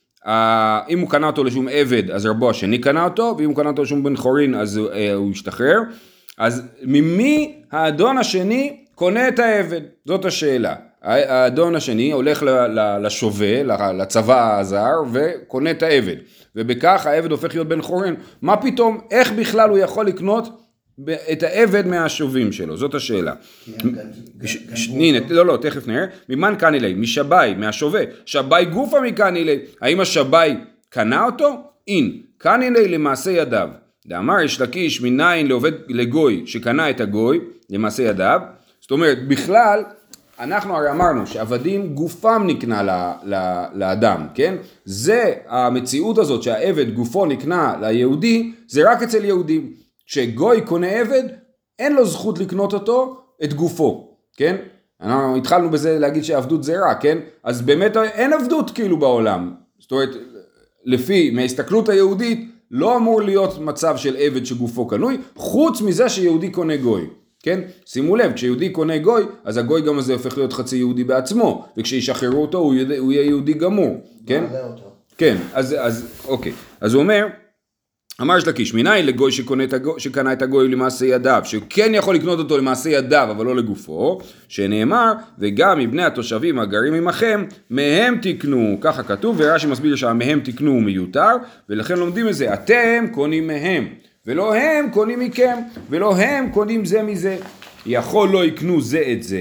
אם 0.90 1.00
הוא 1.00 1.10
קנה 1.10 1.28
אותו 1.28 1.44
לשום 1.44 1.68
עבד, 1.72 2.12
אז 2.12 2.26
רבו 2.26 2.50
השני 2.50 2.78
קנה 2.78 3.04
אותו, 3.04 3.36
ואם 3.38 3.50
הוא 3.50 3.56
קנה 3.56 3.70
אותו 3.70 3.84
לשום 3.84 4.04
בן 4.04 4.16
חורין, 4.16 4.56
אז 4.56 4.80
אה, 4.94 5.14
הוא 5.14 5.32
ישתחרר. 5.32 5.80
אז 6.38 6.64
ממי 6.84 7.62
האדון 7.72 8.18
השני 8.18 8.78
קונה 8.96 9.28
את 9.28 9.40
העבד? 9.40 9.82
זאת 10.06 10.26
השאלה. 10.26 10.76
האדון 11.02 11.76
השני 11.76 12.12
הולך 12.12 12.44
לשווה, 13.02 13.64
לצבא 13.94 14.60
הזר, 14.60 14.94
וקונה 15.12 15.72
את 15.72 15.84
העבד. 15.84 16.16
ובכך 16.56 17.06
העבד 17.06 17.32
הופך 17.32 17.54
להיות 17.54 17.68
בן 17.68 17.82
חורין. 17.82 18.16
מה 18.42 18.58
פתאום, 18.58 19.00
איך 19.12 19.32
בכלל 19.32 19.70
הוא 19.70 19.78
יכול 19.78 20.08
לקנות 20.08 20.50
את 21.32 21.44
העבד 21.44 21.88
מהשובים 21.88 22.52
שלו? 22.52 22.78
זאת 22.78 22.94
השאלה. 22.96 23.34
ש- 24.46 24.88
הנה, 24.90 25.18
לא, 25.30 25.46
לא, 25.46 25.58
תכף 25.62 25.88
נראה. 25.88 26.06
ממן 26.30 26.56
קני 26.60 26.80
לי? 26.80 26.94
משבי, 26.94 27.54
מהשווה. 27.58 28.02
שבי 28.26 28.66
גופה 28.74 29.02
מקני 29.02 29.44
לי. 29.44 29.58
האם 29.82 30.00
השבי 30.00 30.54
קנה 30.90 31.26
אותו? 31.26 31.62
אין. 31.88 32.22
קני 32.38 32.70
לי 32.70 32.88
למעשה 32.88 33.32
ידיו. 33.32 33.70
דאמר 34.08 34.42
יש 34.42 34.62
לקיש 34.62 35.02
מניין 35.02 35.48
לעובד 35.48 35.72
לגוי 35.90 36.44
שקנה 36.46 36.90
את 36.90 37.02
הגוי, 37.02 37.40
למעשה 37.70 38.04
ידיו. 38.04 38.40
זאת 38.82 38.92
אומרת, 38.92 39.28
בכלל, 39.28 39.84
אנחנו 40.40 40.76
הרי 40.78 40.92
אמרנו 40.92 41.28
שעבדים 41.28 41.88
גופם 41.94 42.44
נקנה 42.48 42.84
ל, 42.84 42.90
ל, 43.34 43.64
לאדם, 43.74 44.28
כן? 44.36 44.56
זה 44.86 45.34
המציאות 45.48 46.18
הזאת 46.18 46.44
שהעבד 46.44 46.94
גופו 46.94 47.26
נקנה 47.26 47.76
ליהודי, 47.82 48.52
זה 48.68 48.92
רק 48.92 49.04
אצל 49.04 49.26
יהודים. 49.26 49.85
כשגוי 50.06 50.62
קונה 50.62 50.88
עבד, 50.88 51.24
אין 51.80 51.94
לו 51.94 52.06
זכות 52.06 52.40
לקנות 52.40 52.74
אותו, 52.74 53.22
את 53.44 53.54
גופו, 53.54 54.18
כן? 54.38 54.56
אנחנו 55.02 55.36
התחלנו 55.36 55.70
בזה 55.70 56.00
להגיד 56.00 56.24
שעבדות 56.24 56.64
זה 56.64 56.80
רע, 56.80 56.94
כן? 56.96 57.18
אז 57.44 57.62
באמת 57.62 57.98
אין 57.98 58.34
עבדות 58.34 58.72
כאילו 58.72 59.00
בעולם. 59.00 59.54
זאת 59.80 59.92
אומרת, 59.92 60.10
לפי, 60.86 61.32
מההסתכלות 61.32 61.90
היהודית, 61.90 62.52
לא 62.72 62.98
אמור 62.98 63.22
להיות 63.22 63.60
מצב 63.60 63.98
של 63.98 64.16
עבד 64.20 64.46
שגופו 64.46 64.88
קנוי, 64.88 65.18
חוץ 65.36 65.82
מזה 65.82 66.10
שיהודי 66.10 66.50
קונה 66.50 66.78
גוי. 66.78 67.08
כן? 67.46 67.62
שימו 67.86 68.16
לב, 68.16 68.34
כשיהודי 68.34 68.70
קונה 68.70 68.98
גוי, 68.98 69.24
אז 69.44 69.58
הגוי 69.58 69.82
גם 69.82 69.98
הזה 69.98 70.14
הופך 70.14 70.38
להיות 70.38 70.54
חצי 70.54 70.78
יהודי 70.78 71.04
בעצמו, 71.04 71.66
וכשישחררו 71.78 72.42
אותו 72.42 72.58
הוא, 72.58 72.74
יהיה 73.12 73.26
יהודי 73.26 73.54
גמור, 73.54 73.98
כן? 74.28 74.44
כן, 75.18 75.38
אז, 75.54 75.76
אז 75.80 76.06
אוקיי. 76.28 76.52
אז 76.82 76.94
הוא 76.94 77.04
אומר, 77.04 77.28
אמר 78.22 78.38
יש 78.38 78.48
לקיש, 78.48 78.74
מניין 78.74 79.06
לגוי 79.06 79.32
שקנה 79.98 80.34
את 80.34 80.42
הגוי 80.42 80.68
למעשה 80.68 81.06
ידיו, 81.06 81.42
שכן 81.44 81.92
יכול 81.94 82.16
לקנות 82.16 82.40
אותו 82.40 82.58
למעשה 82.58 82.90
ידיו, 82.90 83.28
אבל 83.32 83.46
לא 83.46 83.56
לגופו, 83.56 84.20
שנאמר, 84.48 85.14
וגם 85.40 85.80
מבני 85.80 86.04
התושבים 86.04 86.60
הגרים 86.60 86.94
עמכם, 86.94 87.44
מהם 87.70 88.18
תקנו, 88.22 88.78
ככה 88.82 89.04
כתוב, 89.04 89.36
ורש"י 89.40 89.68
מסביר 89.68 89.96
שהמהם 89.96 90.40
תקנו 90.40 90.72
הוא 90.72 90.82
מיותר, 90.82 91.32
ולכן 91.70 91.98
לומדים 91.98 92.28
את 92.28 92.34
זה, 92.34 92.54
אתם 92.54 93.06
קונים 93.12 93.48
מהם, 93.48 93.88
ולא 94.28 94.56
הם 94.56 94.90
קונים 94.92 95.20
מכם, 95.20 95.56
ולא 95.90 96.16
הם 96.16 96.50
קונים 96.50 96.86
זה 96.86 97.04
מזה. 97.04 97.38
יכול 97.86 98.30
לא 98.30 98.46
יקנו 98.46 98.82
זה 98.82 99.04
את 99.12 99.24
זה, 99.24 99.40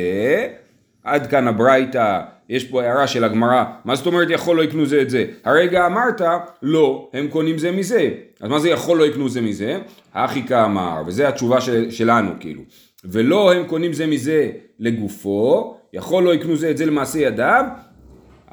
עד 1.05 1.27
כאן 1.27 1.49
הברייתא, 1.49 2.21
יש 2.49 2.65
פה 2.65 2.83
הערה 2.83 3.07
של 3.07 3.25
הגמרא, 3.25 3.65
מה 3.85 3.97
זאת 3.97 4.07
אומרת 4.07 4.31
יכול 4.31 4.57
לא 4.57 4.63
יקנו 4.63 4.87
זה 4.87 5.03
את 5.03 5.11
זה? 5.11 5.25
הרגע 5.45 5.87
אמרת, 5.87 6.21
לא, 6.63 7.09
הם 7.13 7.29
קונים 7.29 7.59
זה 7.59 7.73
מזה. 7.73 8.11
אז 8.41 8.51
מה 8.51 8.59
זה 8.59 8.71
יכול 8.71 8.99
לא 8.99 9.05
יקנו 9.05 9.29
זה 9.29 9.41
מזה? 9.41 9.79
הכי 10.15 10.43
כאמר, 10.43 11.03
וזו 11.07 11.25
התשובה 11.25 11.61
של, 11.61 11.91
שלנו 11.91 12.31
כאילו. 12.41 12.63
ולא 13.05 13.53
הם 13.53 13.67
קונים 13.67 13.93
זה 13.93 14.07
מזה 14.07 14.51
לגופו, 14.79 15.77
יכול 15.93 16.23
לא 16.23 16.35
יקנו 16.35 16.57
זה 16.57 16.71
את 16.71 16.77
זה 16.77 16.87
למעשה 16.87 17.19
ידיו, 17.19 17.65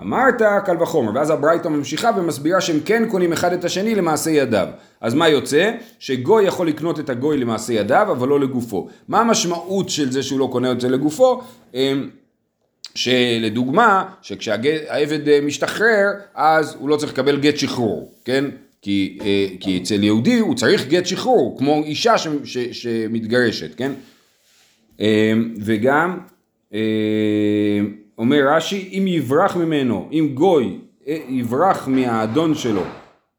אמרת 0.02 0.42
קל 0.66 0.84
וחומר, 0.84 1.12
ואז 1.16 1.30
הברייתא 1.30 1.68
ממשיכה 1.68 2.10
ומסבירה 2.18 2.62
שהם 2.62 2.80
כן 2.86 3.04
קונים 3.10 3.34
אחד 3.34 3.54
את 3.54 3.66
השני 3.66 3.96
למעשה 3.96 4.30
ידיו. 4.30 4.68
אז 5.02 5.14
מה 5.14 5.30
יוצא? 5.30 5.72
שגוי 6.00 6.44
יכול 6.44 6.68
לקנות 6.68 7.00
את 7.00 7.10
הגוי 7.10 7.38
למעשה 7.38 7.74
ידיו, 7.74 8.08
אבל 8.12 8.28
לא 8.28 8.40
לגופו. 8.40 8.88
מה 9.08 9.20
המשמעות 9.20 9.90
של 9.90 10.12
זה 10.12 10.24
שהוא 10.24 10.40
לא 10.40 10.50
קונה 10.52 10.72
את 10.72 10.82
זה 10.82 10.90
לגופו? 10.90 11.42
שלדוגמה, 12.96 14.06
שכשהעבד 14.22 15.30
אה, 15.30 15.40
משתחרר, 15.42 16.08
אז 16.36 16.76
הוא 16.80 16.90
לא 16.90 16.98
צריך 16.98 17.14
לקבל 17.14 17.40
גט 17.40 17.58
שחרור, 17.58 18.14
כן? 18.26 18.46
כי, 18.82 19.18
אה, 19.22 19.48
כי 19.60 19.78
אצל 19.78 20.04
יהודי 20.04 20.40
הוא 20.40 20.56
צריך 20.56 20.88
גט 20.88 21.06
שחרור, 21.06 21.58
כמו 21.58 21.84
אישה 21.84 22.18
ש, 22.18 22.28
ש, 22.44 22.58
שמתגרשת, 22.58 23.76
כן? 23.76 23.92
אמ, 25.00 25.54
וגם 25.58 26.20
אמ, 26.74 26.78
אומר 28.18 28.48
רש"י, 28.48 28.90
אם 28.92 29.08
יברח 29.08 29.56
ממנו, 29.56 30.10
אם 30.12 30.32
גוי 30.34 30.78
אה, 31.08 31.18
יברח 31.30 31.88
מהאדון 31.88 32.56
שלו, 32.56 32.84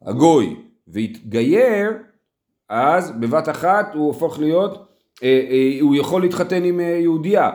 הגוי, 0.03 0.57
ויתגייר, 0.89 1.91
אז 2.69 3.13
בבת 3.21 3.49
אחת 3.49 3.95
הוא 3.95 4.07
הופך 4.07 4.39
להיות, 4.39 4.89
הוא 5.81 5.97
יכול 5.97 6.23
להתחתן 6.23 6.65
עם 6.65 6.81
יהודייה. 6.81 7.51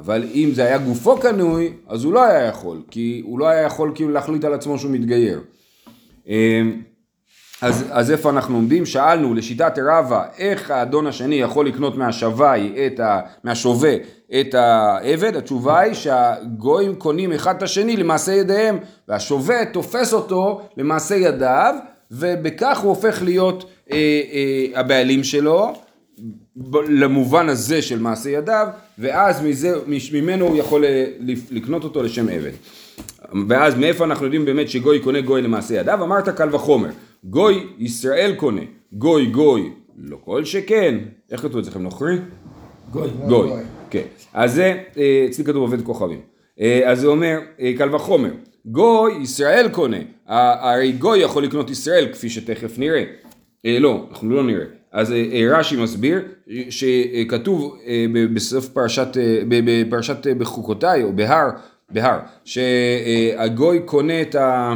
אבל 0.00 0.24
אם 0.34 0.50
זה 0.54 0.64
היה 0.64 0.78
גופו 0.78 1.18
קנוי, 1.18 1.72
אז 1.88 2.04
הוא 2.04 2.12
לא 2.12 2.24
היה 2.24 2.46
יכול, 2.46 2.82
כי 2.90 3.22
הוא 3.24 3.38
לא 3.38 3.48
היה 3.48 3.62
יכול 3.62 3.92
כאילו 3.94 4.10
להחליט 4.10 4.44
על 4.44 4.54
עצמו 4.54 4.78
שהוא 4.78 4.90
מתגייר. 4.90 5.40
אמ, 6.26 6.82
אז, 7.62 7.84
אז 7.90 8.10
איפה 8.10 8.30
אנחנו 8.30 8.56
עומדים? 8.56 8.86
שאלנו 8.86 9.34
לשיטת 9.34 9.78
רבא 9.78 10.24
איך 10.38 10.70
האדון 10.70 11.06
השני 11.06 11.34
יכול 11.34 11.66
לקנות 11.66 11.96
מהשווי, 11.96 12.86
את 12.86 13.00
ה, 13.00 13.20
מהשווה 13.44 13.94
את 14.40 14.54
העבד, 14.54 15.36
התשובה 15.36 15.80
היא 15.80 15.94
שהגויים 15.94 16.94
קונים 16.94 17.32
אחד 17.32 17.56
את 17.56 17.62
השני 17.62 17.96
למעשה 17.96 18.32
ידיהם 18.32 18.78
והשווה 19.08 19.64
תופס 19.64 20.12
אותו 20.12 20.60
למעשה 20.76 21.14
ידיו 21.16 21.74
ובכך 22.10 22.78
הוא 22.78 22.88
הופך 22.88 23.22
להיות 23.22 23.70
אה, 23.92 23.96
אה, 23.96 24.80
הבעלים 24.80 25.24
שלו 25.24 25.72
למובן 26.88 27.48
הזה 27.48 27.82
של 27.82 27.98
מעשה 27.98 28.30
ידיו, 28.30 28.66
ואז 28.98 29.42
מזה, 29.42 29.74
ממנו 30.12 30.46
הוא 30.46 30.56
יכול 30.56 30.84
אה, 30.84 31.06
לקנות 31.50 31.84
אותו 31.84 32.02
לשם 32.02 32.28
עבד. 32.28 32.50
ואז 33.48 33.74
מאיפה 33.74 34.04
אנחנו 34.04 34.24
יודעים 34.24 34.44
באמת 34.44 34.68
שגוי 34.68 35.00
קונה 35.00 35.20
גוי 35.20 35.42
למעשה 35.42 35.74
ידיו? 35.74 36.04
אמרת 36.04 36.28
קל 36.28 36.54
וחומר. 36.54 36.88
גוי 37.24 37.66
ישראל 37.78 38.34
קונה, 38.36 38.62
גוי 38.92 39.26
גוי 39.26 39.70
לא 39.98 40.18
כל 40.24 40.44
שכן. 40.44 40.98
איך 41.30 41.40
כתוב 41.40 41.58
אצלכם 41.58 41.82
נוכרי? 41.82 42.16
גוי. 42.90 43.08
גוי, 43.28 43.50
כן. 43.90 44.02
אז 44.34 44.54
זה, 44.54 44.78
אה, 44.98 45.26
אצלי 45.30 45.44
כתוב 45.44 45.56
עובד 45.56 45.82
כוכבים. 45.82 46.20
אה, 46.60 46.90
אז 46.90 47.00
זה 47.00 47.06
אומר 47.06 47.38
קל 47.78 47.94
וחומר. 47.94 48.30
גוי 48.64 49.12
ישראל 49.22 49.68
קונה. 49.72 49.96
הרי 50.26 50.92
גוי 50.92 51.18
יכול 51.18 51.44
לקנות 51.44 51.70
ישראל 51.70 52.08
כפי 52.12 52.30
שתכף 52.30 52.78
נראה. 52.78 53.04
לא, 53.64 54.06
אנחנו 54.10 54.30
לא 54.30 54.42
נראה. 54.42 54.79
אז 54.92 55.12
אה, 55.12 55.24
אה, 55.32 55.58
רש"י 55.58 55.76
מסביר 55.76 56.22
שכתוב 56.70 57.78
אה, 57.86 58.06
בסוף 58.34 58.68
פרשת, 58.68 59.08
בפרשת 59.48 60.26
בחוקותיי 60.26 61.02
או 61.02 61.12
בהר, 61.12 61.50
בהר, 61.90 62.18
שהגוי 62.44 63.80
קונה 63.84 64.22
את 64.22 64.34
ה... 64.34 64.74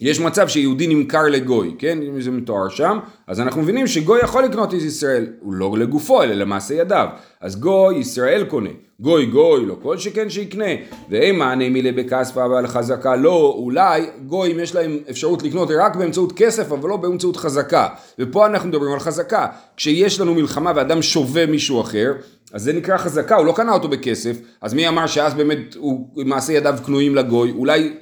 יש 0.00 0.20
מצב 0.20 0.48
שיהודי 0.48 0.86
נמכר 0.86 1.22
לגוי, 1.22 1.74
כן? 1.78 2.02
אם 2.02 2.20
זה 2.20 2.30
מתואר 2.30 2.68
שם, 2.68 2.98
אז 3.26 3.40
אנחנו 3.40 3.62
מבינים 3.62 3.86
שגוי 3.86 4.20
יכול 4.20 4.44
לקנות 4.44 4.74
את 4.74 4.78
ישראל, 4.78 5.26
הוא 5.40 5.54
לא 5.54 5.78
לגופו, 5.78 6.22
אלא 6.22 6.34
למעשה 6.34 6.74
ידיו. 6.74 7.08
אז 7.40 7.60
גוי, 7.60 7.96
ישראל 7.96 8.44
קונה. 8.44 8.70
גוי 9.00 9.26
גוי, 9.26 9.66
לא 9.66 9.76
כל 9.82 9.98
שכן 9.98 10.30
שיקנה. 10.30 10.64
ואין 11.10 11.36
מענה 11.38 11.68
מילי 11.68 11.92
בכספה 11.92 12.44
אבל 12.44 12.66
חזקה, 12.66 13.16
לא, 13.16 13.54
אולי 13.58 14.06
גויים 14.26 14.60
יש 14.60 14.74
להם 14.74 14.98
אפשרות 15.10 15.42
לקנות 15.42 15.68
רק 15.78 15.96
באמצעות 15.96 16.32
כסף, 16.32 16.72
אבל 16.72 16.88
לא 16.88 16.96
באמצעות 16.96 17.36
חזקה. 17.36 17.88
ופה 18.18 18.46
אנחנו 18.46 18.68
מדברים 18.68 18.92
על 18.92 19.00
חזקה. 19.00 19.46
כשיש 19.76 20.20
לנו 20.20 20.34
מלחמה 20.34 20.72
ואדם 20.76 21.02
שובה 21.02 21.46
מישהו 21.46 21.80
אחר, 21.80 22.12
אז 22.52 22.62
זה 22.62 22.72
נקרא 22.72 22.96
חזקה, 22.96 23.36
הוא 23.36 23.46
לא 23.46 23.52
קנה 23.52 23.72
אותו 23.72 23.88
בכסף, 23.88 24.36
אז 24.60 24.74
מי 24.74 24.88
אמר 24.88 25.06
שאז 25.06 25.34
באמת 25.34 25.74
הוא 25.74 26.08
מעשה 26.16 26.52
ידיו 26.52 26.74
קנויים 26.84 27.14
לגוי, 27.14 27.50
אולי 27.50 27.92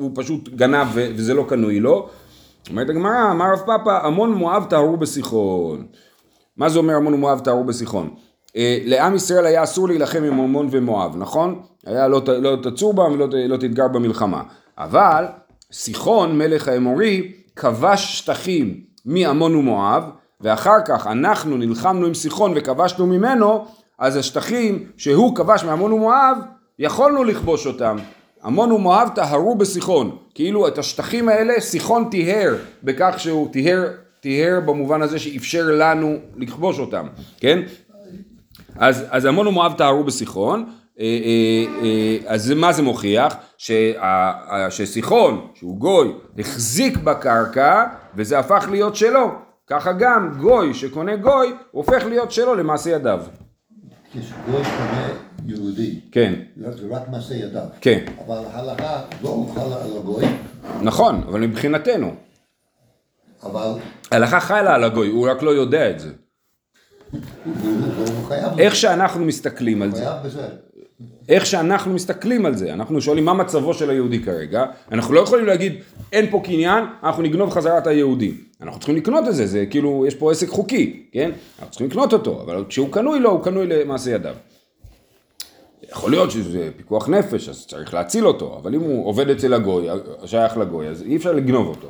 הוא 0.00 0.10
פשוט 0.14 0.48
גנב 0.48 0.86
וזה 0.94 1.34
לא 1.34 1.44
קנוי 1.48 1.80
לו. 1.80 2.08
אומרת 2.70 2.90
הגמרא, 2.90 3.30
אמר 3.30 3.52
רב 3.52 3.58
פאפא, 3.66 4.06
המון 4.06 4.32
מואב 4.32 4.66
טהרו 4.70 4.96
בסיחון. 4.96 5.86
מה 6.56 6.68
זה 6.68 6.78
אומר 6.78 6.94
המון 6.94 7.14
מואב 7.14 7.40
טהרו 7.40 7.64
בסיחון? 7.64 8.14
אה, 8.56 8.78
לעם 8.84 9.14
ישראל 9.14 9.46
היה 9.46 9.62
אסור 9.62 9.88
להילחם 9.88 10.24
עם 10.24 10.40
עמון 10.40 10.68
ומואב, 10.70 11.16
נכון? 11.16 11.62
היה 11.86 12.08
לא, 12.08 12.22
לא 12.42 12.56
תצור 12.62 12.94
בם 12.94 13.12
ולא 13.12 13.26
לא 13.48 13.56
תתגר 13.56 13.88
במלחמה. 13.88 14.42
אבל 14.78 15.24
סיחון, 15.72 16.38
מלך 16.38 16.68
האמורי, 16.68 17.32
כבש 17.56 18.18
שטחים 18.18 18.80
מעמון 19.04 19.54
ומואב, 19.54 20.04
ואחר 20.40 20.76
כך 20.86 21.06
אנחנו 21.06 21.56
נלחמנו 21.56 22.06
עם 22.06 22.14
סיחון 22.14 22.52
וכבשנו 22.56 23.06
ממנו, 23.06 23.64
אז 23.98 24.16
השטחים 24.16 24.84
שהוא 24.96 25.36
כבש 25.36 25.64
מעמון 25.64 25.92
ומואב, 25.92 26.38
יכולנו 26.78 27.24
לכבוש 27.24 27.66
אותם. 27.66 27.96
עמון 28.44 28.72
ומואב 28.72 29.08
טהרו 29.14 29.54
בסיחון, 29.54 30.16
כאילו 30.34 30.68
את 30.68 30.78
השטחים 30.78 31.28
האלה 31.28 31.60
סיחון 31.60 32.08
טיהר 32.10 32.54
בכך 32.82 33.14
שהוא 33.18 33.52
טיהר, 33.52 33.88
טיהר 34.20 34.60
במובן 34.60 35.02
הזה 35.02 35.18
שאפשר 35.18 35.66
לנו 35.70 36.16
לכבוש 36.36 36.78
אותם, 36.78 37.06
כן? 37.40 37.62
אז, 38.76 39.04
אז 39.10 39.26
עמון 39.26 39.46
ומואב 39.46 39.72
טהרו 39.72 40.04
בסיחון, 40.04 40.70
אה, 41.00 41.04
אה, 41.04 41.84
אה, 41.84 42.16
אז 42.26 42.50
מה 42.50 42.72
זה 42.72 42.82
מוכיח? 42.82 43.36
שסיחון, 44.70 45.46
שהוא 45.54 45.78
גוי, 45.78 46.12
החזיק 46.38 46.96
בקרקע 46.96 47.84
וזה 48.16 48.38
הפך 48.38 48.68
להיות 48.70 48.96
שלו. 48.96 49.30
ככה 49.66 49.92
גם 49.92 50.34
גוי 50.38 50.74
שקונה 50.74 51.16
גוי, 51.16 51.52
הופך 51.70 52.04
להיות 52.08 52.32
שלו 52.32 52.54
למעשה 52.54 52.90
ידיו. 52.90 53.20
כשגוי 54.12 54.62
קונה 54.62 55.08
יהודי, 55.46 56.00
כן. 56.12 56.34
זה 56.56 56.86
רק 56.90 57.08
מעשה 57.08 57.34
ידיו. 57.34 57.62
כן. 57.80 58.04
אבל 58.26 58.38
ההלכה 58.52 59.02
לא 59.22 59.46
חלה 59.54 59.84
על 59.84 59.96
הגוי. 59.96 60.24
נכון, 60.82 61.22
אבל 61.28 61.40
מבחינתנו. 61.40 62.14
אבל... 63.42 63.68
ההלכה 64.10 64.40
חלה 64.40 64.74
על 64.74 64.84
הגוי, 64.84 65.08
הוא 65.08 65.28
רק 65.28 65.42
לא 65.42 65.50
יודע 65.50 65.90
את 65.90 66.00
זה. 66.00 66.08
איך 68.58 68.76
שאנחנו 68.76 69.24
מסתכלים 69.24 69.82
על 69.82 69.94
זה. 69.94 70.06
איך 71.28 71.46
שאנחנו 71.46 71.92
מסתכלים 71.94 72.46
על 72.46 72.54
זה, 72.54 72.72
אנחנו 72.72 73.00
שואלים 73.00 73.24
מה 73.24 73.34
מצבו 73.34 73.74
של 73.74 73.90
היהודי 73.90 74.22
כרגע, 74.22 74.64
אנחנו 74.92 75.14
לא 75.14 75.20
יכולים 75.20 75.46
להגיד 75.46 75.74
אין 76.12 76.30
פה 76.30 76.40
קניין, 76.44 76.84
אנחנו 77.02 77.22
נגנוב 77.22 77.50
חזרה 77.50 77.78
את 77.78 77.86
היהודי. 77.86 78.34
אנחנו 78.62 78.80
צריכים 78.80 78.96
לקנות 78.96 79.28
את 79.28 79.34
זה, 79.34 79.46
זה 79.46 79.66
כאילו, 79.66 80.04
יש 80.06 80.14
פה 80.14 80.32
עסק 80.32 80.48
חוקי, 80.48 81.06
כן? 81.12 81.30
אנחנו 81.58 81.70
צריכים 81.70 81.86
לקנות 81.86 82.12
אותו, 82.12 82.42
אבל 82.42 82.64
כשהוא 82.68 82.92
קנוי 82.92 83.20
לו, 83.20 83.30
הוא 83.30 83.44
קנוי 83.44 83.66
למעשה 83.66 84.10
ידיו. 84.10 84.34
יכול 85.90 86.10
להיות 86.10 86.30
שזה 86.30 86.68
פיקוח 86.76 87.08
נפש, 87.08 87.48
אז 87.48 87.66
צריך 87.66 87.94
להציל 87.94 88.26
אותו, 88.26 88.58
אבל 88.62 88.74
אם 88.74 88.80
הוא 88.80 89.06
עובד 89.06 89.30
אצל 89.30 89.54
הגוי, 89.54 89.86
שייך 90.24 90.56
לגוי, 90.56 90.88
אז 90.88 91.02
אי 91.02 91.16
אפשר 91.16 91.32
לגנוב 91.32 91.68
אותו. 91.68 91.88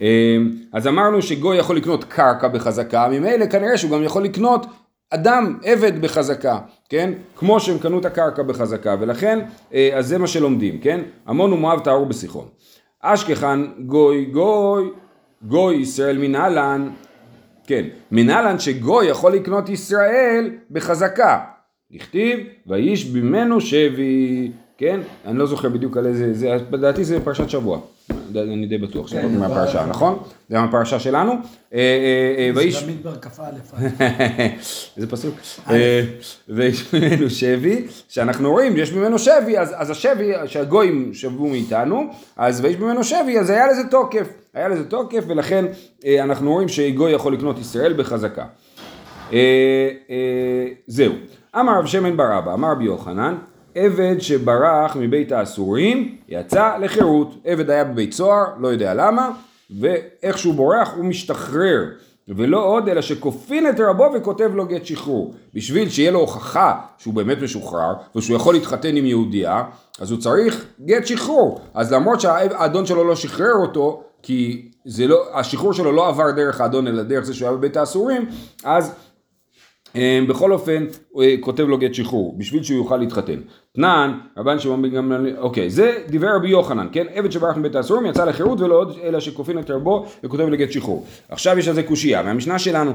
אמ, 0.00 0.50
אז 0.72 0.86
אמרנו 0.86 1.22
שגוי 1.22 1.56
יכול 1.56 1.76
לקנות 1.76 2.04
קרקע 2.04 2.48
בחזקה, 2.48 3.08
ממילא 3.08 3.46
כנראה 3.46 3.78
שהוא 3.78 3.90
גם 3.90 4.02
יכול 4.02 4.24
לקנות 4.24 4.66
אדם, 5.10 5.58
עבד 5.64 6.02
בחזקה, 6.02 6.58
כן? 6.88 7.12
כמו 7.36 7.60
שהם 7.60 7.78
קנו 7.78 7.98
את 7.98 8.04
הקרקע 8.04 8.42
בחזקה, 8.42 8.96
ולכן, 9.00 9.40
אה, 9.74 9.90
אז 9.94 10.08
זה 10.08 10.18
מה 10.18 10.26
שלומדים, 10.26 10.78
כן? 10.78 11.00
המון 11.26 11.52
ומואב 11.52 11.80
טהרו 11.80 12.06
בשיחון. 12.06 12.46
אשכחן 13.00 13.66
גוי 13.86 14.24
גוי, 14.24 14.88
גוי 15.42 15.76
ישראל 15.76 16.18
מנהלן, 16.18 16.90
כן, 17.66 17.84
מנהלן 18.10 18.58
שגוי 18.58 19.06
יכול 19.06 19.32
לקנות 19.32 19.68
ישראל 19.68 20.50
בחזקה. 20.70 21.53
הכתיב, 21.94 22.40
ויש 22.66 23.10
ממנו 23.10 23.60
שבי, 23.60 24.50
כן? 24.78 25.00
אני 25.26 25.38
לא 25.38 25.46
זוכר 25.46 25.68
בדיוק 25.68 25.96
על 25.96 26.06
איזה, 26.06 26.34
זה, 26.34 26.56
לדעתי 26.72 27.04
זה 27.04 27.24
פרשת 27.24 27.50
שבוע. 27.50 27.80
אני 28.36 28.66
די 28.66 28.78
בטוח 28.78 29.06
שזה 29.06 29.20
כן, 29.20 29.38
מהפרשה, 29.38 29.86
נכון? 29.86 30.18
זה 30.48 30.60
מהפרשה 30.60 31.00
שלנו. 31.00 31.32
אה, 31.32 31.38
אה, 31.78 32.62
אה, 32.64 32.70
זה 32.70 32.86
במדבר 32.86 33.14
כ"א. 33.20 33.42
איזה 34.96 35.06
פסוק. 35.10 35.34
ויש 36.48 36.94
ממנו 36.94 37.30
שבי, 37.30 37.86
שאנחנו 38.08 38.50
רואים, 38.50 38.76
יש 38.76 38.92
ממנו 38.92 39.18
שבי, 39.18 39.58
אז 39.58 39.90
השבי, 39.90 40.32
שהגויים 40.46 41.14
שבו 41.14 41.48
מאיתנו, 41.48 42.02
אז 42.36 42.60
ויש 42.64 42.76
ממנו 42.76 43.04
שבי, 43.04 43.38
אז 43.38 43.50
היה 43.50 43.66
לזה 43.66 43.82
תוקף. 43.90 44.28
היה 44.54 44.68
לזה 44.68 44.84
תוקף, 44.84 45.24
ולכן 45.26 45.64
אנחנו 46.20 46.52
רואים 46.52 46.68
שגוי 46.68 47.12
יכול 47.12 47.34
לקנות 47.34 47.58
ישראל 47.58 47.92
בחזקה. 47.92 48.44
זהו. 50.86 51.12
אמר 51.60 51.78
רב 51.78 51.86
שמן 51.86 52.16
בר 52.16 52.38
אבא, 52.38 52.54
אמר 52.54 52.72
רבי 52.72 52.84
יוחנן, 52.84 53.34
עבד 53.74 54.16
שברח 54.18 54.96
מבית 55.00 55.32
האסורים 55.32 56.16
יצא 56.28 56.76
לחירות. 56.80 57.34
עבד 57.44 57.70
היה 57.70 57.84
בבית 57.84 58.12
סוהר, 58.12 58.44
לא 58.58 58.68
יודע 58.68 58.94
למה, 58.94 59.30
ואיך 59.80 60.38
שהוא 60.38 60.54
בורח 60.54 60.92
הוא 60.96 61.04
משתחרר. 61.04 61.84
ולא 62.28 62.64
עוד 62.64 62.88
אלא 62.88 63.02
שכופין 63.02 63.68
את 63.68 63.80
רבו 63.80 64.10
וכותב 64.14 64.50
לו 64.54 64.66
גט 64.66 64.86
שחרור. 64.86 65.34
בשביל 65.54 65.88
שיהיה 65.88 66.10
לו 66.10 66.20
הוכחה 66.20 66.80
שהוא 66.98 67.14
באמת 67.14 67.42
משוחרר 67.42 67.94
ושהוא 68.16 68.36
יכול 68.36 68.54
להתחתן 68.54 68.96
עם 68.96 69.06
יהודייה, 69.06 69.64
אז 70.00 70.10
הוא 70.10 70.20
צריך 70.20 70.64
גט 70.84 71.06
שחרור. 71.06 71.60
אז 71.74 71.92
למרות 71.92 72.20
שהאדון 72.20 72.86
שלו 72.86 73.04
לא 73.04 73.16
שחרר 73.16 73.54
אותו, 73.54 74.02
כי 74.22 74.68
זה 74.84 75.06
לא, 75.06 75.24
השחרור 75.34 75.72
שלו 75.72 75.92
לא 75.92 76.08
עבר 76.08 76.30
דרך 76.30 76.60
האדון 76.60 76.88
אלא 76.88 77.02
דרך 77.02 77.24
זה 77.24 77.34
שהוא 77.34 77.48
היה 77.48 77.56
בבית 77.56 77.76
האסורים, 77.76 78.26
אז 78.64 78.92
בכל 80.28 80.52
אופן, 80.52 80.86
אה, 81.20 81.34
כותב 81.40 81.62
לו 81.62 81.78
גט 81.78 81.94
שחרור, 81.94 82.34
בשביל 82.38 82.62
שהוא 82.62 82.76
יוכל 82.76 82.96
להתחתן. 82.96 83.40
תנן, 83.76 84.12
רבן 84.36 84.58
שמעון 84.58 84.82
בן 84.82 84.88
גמליאל, 84.88 85.36
אוקיי, 85.38 85.70
זה 85.70 85.92
דיבר 86.08 86.28
רבי 86.36 86.48
יוחנן, 86.48 86.86
כן? 86.92 87.06
עבד 87.14 87.32
שברח 87.32 87.56
מבית 87.56 87.74
האסורים 87.74 88.06
יצא 88.06 88.24
לחירות 88.24 88.60
ולא 88.60 88.74
עוד 88.74 88.98
אלא 89.02 89.20
שכופין 89.20 89.58
את 89.58 89.70
רבו 89.70 90.06
וכותב 90.24 90.48
לגט 90.48 90.72
שחרור. 90.72 91.06
עכשיו 91.28 91.58
יש 91.58 91.68
על 91.68 91.74
זה 91.74 91.82
קושייה, 91.82 92.22
מהמשנה 92.22 92.58
שלנו, 92.58 92.92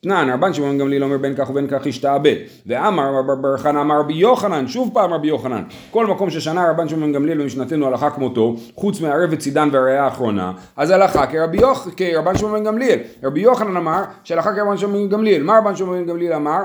תנן, 0.00 0.30
רבן 0.32 0.52
שמעון 0.52 0.72
בן 0.72 0.78
גמליאל 0.78 1.04
אומר 1.04 1.16
בין 1.18 1.34
כך 1.36 1.50
ובין 1.50 1.66
כך 1.70 1.86
השתעבד. 1.86 2.34
ואמר 2.66 3.10
רבי 3.14 3.58
חנא 3.58 3.80
אמר 3.80 3.98
רבי 4.00 4.14
יוחנן, 4.14 4.68
שוב 4.68 4.90
פעם 4.94 5.12
רבי 5.12 5.28
יוחנן, 5.28 5.62
כל 5.90 6.06
מקום 6.06 6.30
ששנה 6.30 6.70
רבן 6.70 6.88
שמעון 6.88 7.06
בן 7.06 7.12
גמליאל 7.12 7.38
במשנתנו 7.42 7.86
הלכה 7.86 8.10
כמותו, 8.10 8.56
חוץ 8.74 9.00
מערב 9.00 9.28
וצידן 9.30 9.68
והראייה 9.72 10.04
האחרונה, 10.04 10.52
אז 10.76 10.90
הלכה 10.90 11.26
כרבי 11.26 11.58
יוח, 11.58 11.88
כרבן 11.96 12.38
שמעון 12.38 12.58
בן 12.58 12.64
גמליאל. 12.64 12.98
רבי 13.24 13.40
יוחנן 13.40 13.76
אמר 13.76 14.02
שהלכה 14.24 14.54
כרבן 14.54 14.76
שמעון 14.76 15.08
בן 15.08 15.08
גמליאל. 15.08 15.42
מה 15.42 15.58
רבן 15.58 15.76
שמעון 15.76 15.98
בן 15.98 16.06
גמליאל 16.06 16.32
אמר? 16.32 16.60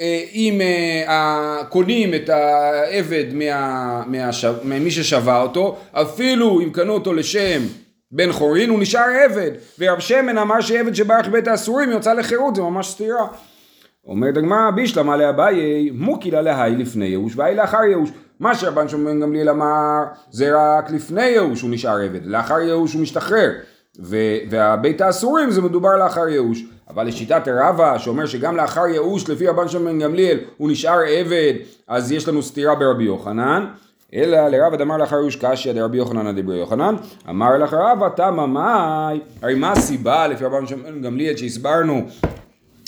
אה, 0.00 0.24
אם 0.32 0.60
אה, 1.08 1.64
קונים 1.68 2.14
את 2.14 2.28
העבד 2.28 3.24
מה, 3.32 4.02
ממי 4.64 4.90
ששבה 4.90 5.42
אותו, 5.42 5.76
אפילו 5.92 6.60
אם 6.60 6.70
קנו 6.70 6.92
אותו 6.92 7.12
לשם 7.14 7.62
בן 8.12 8.32
חורין, 8.32 8.70
הוא 8.70 8.80
נשאר 8.80 9.06
עבד. 9.24 9.50
ורב 9.78 9.98
שמן 9.98 10.38
אמר 10.38 10.60
שעבד 10.60 10.94
שברח 10.94 11.28
בית 11.28 11.48
האסורים 11.48 11.90
יוצא 11.90 12.12
לחירות, 12.12 12.54
זה 12.56 12.62
ממש 12.62 12.86
סתירה. 12.86 13.26
אומרת 14.06 14.36
הגמרא, 14.36 14.70
בישלמה 14.70 15.16
לאביי, 15.16 15.90
מוקילה 15.90 16.42
להי 16.42 16.76
לפני 16.76 17.04
ייאוש 17.04 17.32
והי 17.36 17.54
לאחר 17.54 17.84
ייאוש. 17.88 18.10
מה 18.40 18.54
שרבן 18.54 18.88
שמעון 18.88 19.20
גמליאל 19.20 19.48
אמר, 19.48 20.02
זה 20.30 20.50
רק 20.54 20.90
לפני 20.90 21.24
ייאוש 21.24 21.60
הוא 21.62 21.70
נשאר 21.70 22.00
עבד, 22.00 22.26
לאחר 22.26 22.60
ייאוש 22.60 22.92
הוא 22.92 23.02
משתחרר. 23.02 23.50
והבית 23.98 25.00
האסורים 25.00 25.50
זה 25.50 25.62
מדובר 25.62 25.96
לאחר 25.96 26.28
ייאוש. 26.28 26.64
אבל 26.90 27.06
לשיטת 27.06 27.48
רבא 27.48 27.98
שאומר 27.98 28.26
שגם 28.26 28.56
לאחר 28.56 28.86
ייאוש 28.86 29.30
לפי 29.30 29.46
רבן 29.46 29.68
שמעון 29.68 29.86
בן 29.86 29.98
גמליאל 29.98 30.38
הוא 30.56 30.70
נשאר 30.70 30.98
עבד 31.08 31.54
אז 31.88 32.12
יש 32.12 32.28
לנו 32.28 32.42
סתירה 32.42 32.74
ברבי 32.74 33.04
יוחנן. 33.04 33.66
אלא 34.14 34.48
לרבא 34.48 34.76
דמר 34.76 34.96
לאחר 34.96 35.16
ייאוש 35.16 35.36
קשיא 35.36 35.72
דרבי 35.72 35.96
יוחנן 35.96 36.40
דברי 36.40 36.58
יוחנן. 36.58 36.94
אמר 37.28 37.58
לך 37.58 37.72
רבא 37.72 38.08
תמה 38.08 38.46
מאי 38.46 39.20
הרי 39.42 39.54
מה 39.54 39.72
הסיבה 39.72 40.26
לפי 40.26 40.44
רבן 40.44 40.66
שמעון 40.66 40.94
בן 40.94 41.02
גמליאל 41.02 41.36
שהסברנו 41.36 42.02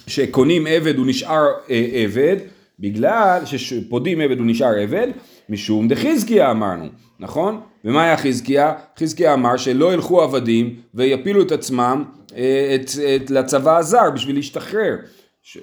שקונים 0.07 0.67
עבד 0.67 0.99
הוא 0.99 1.07
נשאר 1.07 1.47
אה, 1.71 1.89
עבד? 1.93 2.37
בגלל 2.81 3.41
שפודים 3.45 4.21
עבד 4.21 4.39
הוא 4.39 4.47
נשאר 4.47 4.75
עבד 4.83 5.09
משום 5.49 5.89
דחזקיה 5.89 6.51
אמרנו 6.51 6.89
נכון? 7.21 7.61
ומה 7.85 8.05
היה 8.05 8.17
חזקיה? 8.17 8.73
חזקיה 8.99 9.35
אמר 9.35 9.57
שלא 9.57 9.95
ילכו 9.95 10.23
עבדים 10.23 10.75
ויפילו 10.95 11.43
את 11.43 11.53
עצמם 11.53 12.05
אה, 12.37 12.75
את, 12.75 12.91
את, 13.17 13.31
לצבא 13.31 13.79
הזר 13.79 14.11
בשביל 14.15 14.37
להשתחרר. 14.37 14.97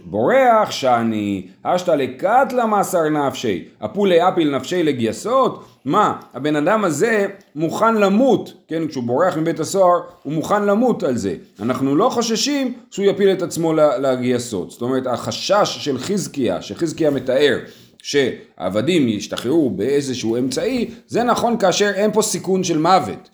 בורח 0.06 0.72
שאני, 0.72 1.48
אשתא 1.64 1.92
לקטלה 1.92 2.66
מאסר 2.66 3.10
נפשי, 3.10 3.66
אפולי 3.86 4.28
אפיל 4.28 4.56
נפשי 4.56 4.84
לגייסות, 4.84 5.66
מה, 5.86 6.20
הבן 6.34 6.56
אדם 6.56 6.84
הזה 6.84 7.28
מוכן 7.56 7.96
למות, 7.96 8.54
כן, 8.68 8.88
כשהוא 8.88 9.04
בורח 9.04 9.38
מבית 9.38 9.60
הסוהר, 9.60 10.00
הוא 10.24 10.34
מוכן 10.34 10.66
למות 10.66 11.04
על 11.04 11.18
זה. 11.18 11.36
אנחנו 11.60 11.96
לא 11.96 12.10
חוששים 12.10 12.74
שהוא 12.92 13.06
יפיל 13.06 13.32
את 13.32 13.42
עצמו 13.42 13.74
לגייסות. 13.74 14.72
זאת 14.72 14.82
אומרת, 14.82 15.08
החשש 15.08 15.78
של 15.80 15.98
חזקיה, 15.98 16.62
שחזקיה 16.62 17.12
מתאר, 17.12 17.58
שהעבדים 18.04 19.08
ישתחררו 19.08 19.70
באיזשהו 19.70 20.38
אמצעי, 20.38 20.90
זה 21.08 21.24
נכון 21.24 21.58
כאשר 21.58 21.92
אין 21.96 22.12
פה 22.12 22.22
סיכון 22.22 22.64
של 22.64 22.78
מוות. 22.78 23.30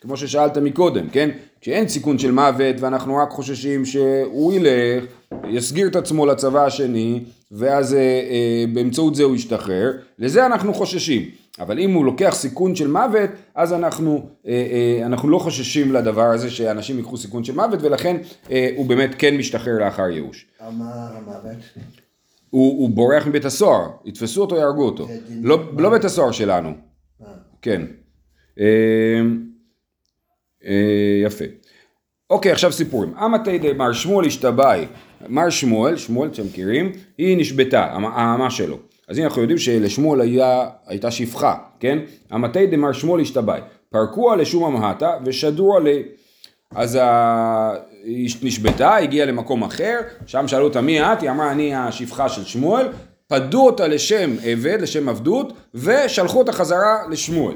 כמו 0.00 0.16
ששאלת 0.16 0.58
מקודם, 0.58 1.08
כן? 1.08 1.30
כשאין 1.60 1.88
סיכון 1.88 2.18
של 2.18 2.30
מוות 2.30 2.80
ואנחנו 2.80 3.16
רק 3.16 3.30
חוששים 3.30 3.84
שהוא 3.84 4.52
ילך, 4.52 5.04
יסגיר 5.48 5.88
את 5.88 5.96
עצמו 5.96 6.26
לצבא 6.26 6.66
השני 6.66 7.20
ואז 7.52 7.94
אה, 7.94 7.98
אה, 8.00 8.64
באמצעות 8.72 9.14
זה 9.14 9.22
הוא 9.22 9.36
ישתחרר, 9.36 9.92
לזה 10.18 10.46
אנחנו 10.46 10.74
חוששים. 10.74 11.22
אבל 11.60 11.78
אם 11.78 11.92
הוא 11.92 12.04
לוקח 12.04 12.34
סיכון 12.34 12.74
של 12.74 12.88
מוות, 12.88 13.30
אז 13.54 13.72
אנחנו, 13.72 14.26
אה, 14.46 14.52
אה, 14.52 15.06
אנחנו 15.06 15.28
לא 15.28 15.38
חוששים 15.38 15.92
לדבר 15.92 16.26
הזה 16.26 16.50
שאנשים 16.50 16.96
ייקחו 16.96 17.16
סיכון 17.16 17.44
של 17.44 17.54
מוות 17.54 17.82
ולכן 17.82 18.16
אה, 18.50 18.70
הוא 18.76 18.86
באמת 18.86 19.14
כן 19.18 19.36
משתחרר 19.36 19.78
לאחר 19.78 20.08
ייאוש. 20.08 20.46
מה 20.60 21.08
המוות? 21.16 21.56
הוא, 22.52 22.78
הוא 22.78 22.90
בורח 22.90 23.26
מבית 23.26 23.44
הסוהר, 23.44 23.90
יתפסו 24.04 24.40
אותו, 24.40 24.56
יהרגו 24.56 24.84
אותו. 24.84 25.08
לא, 25.42 25.58
לא 25.78 25.90
בית 25.90 26.04
הסוהר 26.04 26.32
שלנו. 26.32 26.68
אה. 27.22 27.26
כן. 27.62 27.82
אה, 28.60 29.20
אה, 30.64 31.20
יפה. 31.24 31.44
אוקיי, 32.30 32.52
עכשיו 32.52 32.72
סיפורים. 32.72 33.14
אמתי 33.16 33.58
דמר 33.58 33.92
שמואל 33.92 34.26
השתבאי, 34.26 34.86
מר 35.28 35.50
שמואל, 35.50 35.96
שמואל 35.96 36.28
אתם 36.28 36.42
מכירים, 36.44 36.92
היא 37.18 37.38
נשבתה, 37.38 37.84
האמה 37.84 38.50
שלו. 38.50 38.78
אז 39.08 39.18
הנה 39.18 39.26
אנחנו 39.26 39.42
יודעים 39.42 39.58
שלשמואל 39.58 40.20
היה, 40.20 40.68
הייתה 40.86 41.10
שפחה, 41.10 41.54
כן? 41.80 41.98
אמתי 42.34 42.66
דמר 42.66 42.92
שמואל 42.92 43.20
השתבאי. 43.20 43.60
פרקוה 43.90 44.36
לשום 44.36 44.64
המהתה 44.64 45.10
ושדרו 45.24 45.76
עלי. 45.76 46.02
אז 46.74 46.98
היא 48.04 48.30
נשבתה, 48.42 48.96
הגיעה 48.96 49.26
למקום 49.26 49.62
אחר, 49.62 50.00
שם 50.26 50.48
שאלו 50.48 50.64
אותה 50.64 50.80
מי 50.80 51.02
את? 51.02 51.22
היא 51.22 51.30
אמרה 51.30 51.52
אני 51.52 51.74
השפחה 51.74 52.28
של 52.28 52.44
שמואל, 52.44 52.86
פדו 53.26 53.66
אותה 53.66 53.88
לשם 53.88 54.30
עבד, 54.44 54.78
לשם 54.80 55.08
עבדות, 55.08 55.52
ושלחו 55.74 56.38
אותה 56.38 56.52
חזרה 56.52 56.98
לשמואל. 57.10 57.54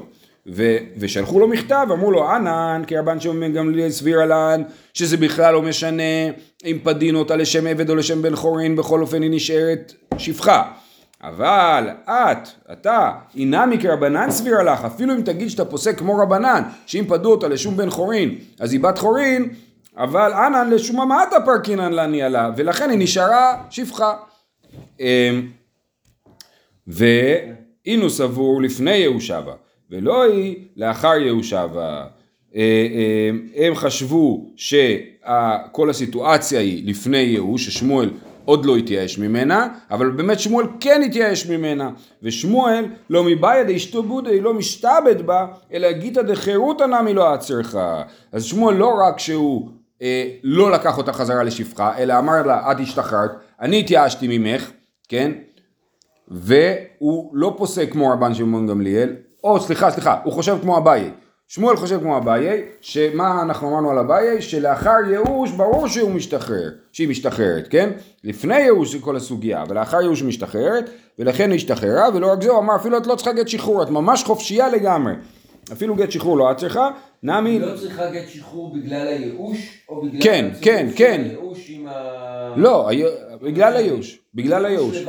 ו- 0.53 0.77
ושלחו 0.97 1.39
לו 1.39 1.47
מכתב, 1.47 1.87
אמרו 1.91 2.11
לו 2.11 2.29
ענן, 2.29 2.81
כי 2.87 2.97
רבן 2.97 3.19
שמעון 3.19 3.53
גמליאל 3.53 3.89
סביר 3.89 4.19
עלן, 4.19 4.61
שזה 4.93 5.17
בכלל 5.17 5.53
לא 5.53 5.61
משנה 5.61 6.03
אם 6.65 6.77
פדין 6.83 7.15
אותה 7.15 7.35
לשם 7.35 7.67
עבד 7.67 7.89
או 7.89 7.95
לשם 7.95 8.21
בן 8.21 8.35
חורין, 8.35 8.75
בכל 8.75 9.01
אופן 9.01 9.21
היא 9.21 9.31
נשארת 9.31 9.93
שפחה. 10.17 10.63
אבל 11.23 11.89
את, 12.05 12.47
אתה, 12.71 13.11
אינמי 13.35 13.81
כרבנן 13.81 14.31
סביר 14.31 14.61
לך, 14.61 14.85
אפילו 14.85 15.15
אם 15.15 15.21
תגיד 15.21 15.49
שאתה 15.49 15.65
פוסק 15.65 15.97
כמו 15.97 16.17
רבנן, 16.17 16.63
שאם 16.85 17.05
פדו 17.07 17.31
אותה 17.31 17.47
לשום 17.47 17.77
בן 17.77 17.89
חורין, 17.89 18.35
אז 18.59 18.73
היא 18.73 18.81
בת 18.81 18.97
חורין, 18.97 19.49
אבל 19.97 20.33
אנן 20.33 20.69
לשום 20.69 21.01
המעטה 21.01 21.35
פרקינן 21.45 21.93
לניאלה, 21.93 22.51
ולכן 22.57 22.89
היא 22.89 22.99
נשארה 22.99 23.63
שפחה. 23.69 24.13
אמ, 24.99 25.47
ואינו 26.87 28.09
סבור 28.09 28.61
לפני 28.61 28.95
יהושבה. 28.95 29.53
ולא 29.91 30.23
היא 30.23 30.55
לאחר 30.75 31.13
יהושע. 31.13 31.65
אה, 31.75 32.07
אה, 32.55 33.29
הם 33.55 33.75
חשבו 33.75 34.51
שכל 34.55 35.89
הסיטואציה 35.89 36.59
היא 36.59 36.89
לפני 36.89 37.17
ייאוש, 37.17 37.65
ששמואל 37.65 38.09
עוד 38.47 38.65
לא 38.65 38.75
התייאש 38.75 39.17
ממנה, 39.19 39.67
אבל 39.91 40.09
באמת 40.09 40.39
שמואל 40.39 40.65
כן 40.79 41.01
התייאש 41.05 41.47
ממנה, 41.47 41.89
ושמואל 42.23 42.85
לא 43.09 43.23
מבעיה 43.23 43.63
דאשתו 43.63 44.03
בודי 44.03 44.41
לא 44.41 44.53
משתעבד 44.53 45.21
בה, 45.21 45.45
אלא 45.73 45.91
גיתא 45.91 46.21
דחירותא 46.21 46.83
נמי 46.83 47.13
לא 47.13 47.33
עצרך. 47.33 47.75
אז 48.31 48.43
שמואל 48.43 48.75
לא 48.75 48.93
רק 49.07 49.19
שהוא 49.19 49.69
אה, 50.01 50.27
לא 50.43 50.71
לקח 50.71 50.97
אותה 50.97 51.13
חזרה 51.13 51.43
לשפחה, 51.43 51.97
אלא 51.97 52.17
אמר 52.19 52.43
לה 52.45 52.71
את 52.71 52.79
השתחררת, 52.79 53.31
אני 53.61 53.79
התייאשתי 53.79 54.37
ממך, 54.37 54.71
כן? 55.09 55.31
והוא 56.27 57.31
לא 57.33 57.53
פוסק 57.57 57.91
כמו 57.91 58.09
רבן 58.09 58.33
שמעון 58.33 58.67
גמליאל, 58.67 59.15
או 59.43 59.59
סליחה, 59.59 59.91
סליחה, 59.91 60.19
הוא 60.23 60.33
חושב 60.33 60.57
כמו 60.61 60.77
אביי. 60.77 61.11
שמואל 61.49 61.75
חושב 61.75 61.99
כמו 61.99 62.17
אביי, 62.17 62.61
שמה 62.81 63.41
אנחנו 63.41 63.69
אמרנו 63.69 63.91
על 63.91 63.97
אביי? 63.97 64.41
שלאחר 64.41 64.97
ייאוש 65.09 65.51
ברור 65.51 65.87
שהוא 65.87 66.11
משתחרר, 66.11 66.69
שהיא 66.91 67.07
משתחררת, 67.07 67.67
כן? 67.69 67.89
לפני 68.23 68.59
ייאוש 68.59 68.91
זה 68.91 68.99
כל 68.99 69.15
הסוגיה, 69.15 69.63
ולאחר 69.69 70.01
ייאוש 70.01 70.19
היא 70.21 70.27
משתחררת, 70.27 70.89
ולכן 71.19 71.49
היא 71.49 71.55
השתחררה, 71.55 72.09
ולא 72.13 72.31
רק 72.31 72.41
זה, 72.41 72.49
הוא 72.51 72.59
אמר 72.59 72.75
אפילו 72.75 72.97
את 72.97 73.07
לא 73.07 73.15
צריכה 73.15 73.33
גט 73.33 73.47
שחרור, 73.47 73.83
את 73.83 73.89
ממש 73.89 74.23
חופשייה 74.23 74.69
לגמרי. 74.69 75.13
אפילו 75.71 75.95
גט 75.95 76.11
שחרור 76.11 76.37
לא 76.37 76.51
את 76.51 76.57
צריכה, 76.57 76.89
נמי... 77.23 77.59
לא 77.59 77.75
צריכה 77.77 78.11
גט 78.11 78.27
שחרור 78.27 78.73
בגלל 78.75 79.07
הייאוש, 79.07 79.83
או 79.89 80.01
בגלל... 80.01 80.21
כן, 80.21 80.49
כן, 80.61 80.87
כן. 80.95 81.21
הייאוש 81.25 81.65
עם 81.69 81.87
ה... 81.87 82.53
לא, 82.55 82.89
בגלל 83.41 83.75
הייאוש, 83.75 84.19
בגלל 84.35 84.65
הייאוש. 84.65 85.05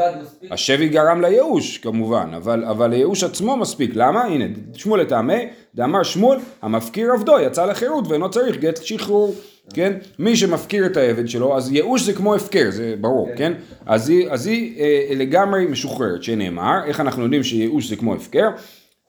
השבי 0.50 0.88
גרם 0.88 1.20
לייאוש 1.20 1.78
כמובן, 1.78 2.30
אבל, 2.36 2.64
אבל 2.64 2.92
הייאוש 2.92 3.24
עצמו 3.24 3.56
מספיק, 3.56 3.90
למה? 3.94 4.24
הנה, 4.24 4.44
שמואל 4.74 5.00
לטעמי, 5.00 5.48
דאמר 5.78 6.02
שמואל, 6.02 6.38
המפקיר 6.62 7.12
עבדו, 7.12 7.40
יצא 7.40 7.66
לחירות 7.66 8.08
ואינו 8.08 8.30
צריך 8.30 8.56
גט 8.56 8.82
שחרור. 8.82 9.34
כן? 9.74 9.92
מי 10.18 10.36
שמפקיר 10.36 10.86
את 10.86 10.96
העבד 10.96 11.28
שלו, 11.28 11.56
אז 11.56 11.72
ייאוש 11.72 12.02
זה 12.02 12.12
כמו 12.12 12.34
הפקר, 12.34 12.70
זה 12.70 12.94
ברור, 13.00 13.28
כן? 13.36 13.52
אז 13.86 14.08
היא, 14.08 14.30
אז 14.30 14.46
היא 14.46 14.80
אה, 14.80 15.14
לגמרי 15.16 15.66
משוחררת, 15.66 16.22
שנאמר, 16.22 16.84
איך 16.84 17.00
אנחנו 17.00 17.22
יודעים 17.22 17.42
שייאוש 17.42 17.88
זה 17.88 17.96
כמו 17.96 18.14
הפקר? 18.14 18.48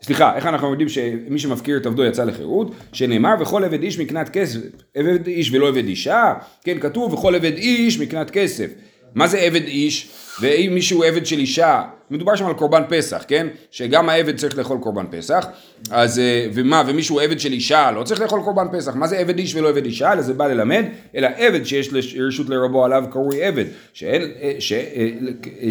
סליחה, 0.04 0.36
איך 0.36 0.46
אנחנו 0.46 0.72
יודעים 0.72 0.90
שמי 0.90 1.40
שמפקיר 1.40 1.78
את 1.78 1.86
עבדו 1.86 2.06
יצא 2.06 2.24
לחירות? 2.24 2.72
שנאמר 2.94 3.36
וכל 3.40 3.64
עבד 3.64 3.84
איש 3.84 4.00
מקנת 4.00 4.30
כסף, 4.30 4.60
עבד 4.96 5.28
איש 5.28 5.52
ולא 5.52 5.68
עבד 5.68 5.86
אישה, 5.86 6.34
כן 6.64 6.80
כתוב 6.80 7.14
וכל 7.14 7.36
עבד 7.36 7.54
איש 7.58 8.00
מקנת 8.00 8.30
כסף. 8.32 8.68
מה 9.16 9.28
זה 9.28 9.38
עבד 9.40 9.64
איש? 9.64 10.10
ואם 10.42 10.72
מישהו 10.74 11.04
עבד 11.04 11.26
של 11.26 11.40
אישה, 11.40 11.82
מדובר 12.12 12.36
שם 12.36 12.46
על 12.46 12.54
קורבן 12.54 12.84
פסח, 12.90 13.24
כן? 13.28 13.48
שגם 13.72 14.10
העבד 14.10 14.38
צריך 14.38 14.58
לאכול 14.58 14.78
קורבן 14.78 15.06
פסח, 15.12 15.48
אז 15.92 16.20
אה, 16.20 16.48
ומה, 16.54 16.84
ומישהו 16.88 17.20
עבד 17.20 17.40
של 17.40 17.52
אישה 17.52 17.92
לא 17.92 18.04
צריך 18.04 18.22
לאכול 18.22 18.42
קורבן 18.44 18.68
פסח, 18.72 18.96
מה 18.96 19.08
זה 19.08 19.18
עבד 19.18 19.38
איש 19.38 19.56
ולא 19.56 19.70
עבד 19.70 19.86
אישה? 19.86 20.14
אלא 20.14 20.22
זה 20.22 20.34
בא 20.34 20.48
ללמד, 20.48 20.86
אלא 21.16 21.28
עבד 21.38 21.64
שיש 21.64 21.94
לרשות 21.94 22.50
לרבו 22.50 22.86
עליו 22.86 23.04
קרוי 23.12 23.44
עבד, 23.44 23.66
שאין, 23.94 24.22
אה, 24.42 24.56
ש, 24.60 24.74
אה, 24.74 25.10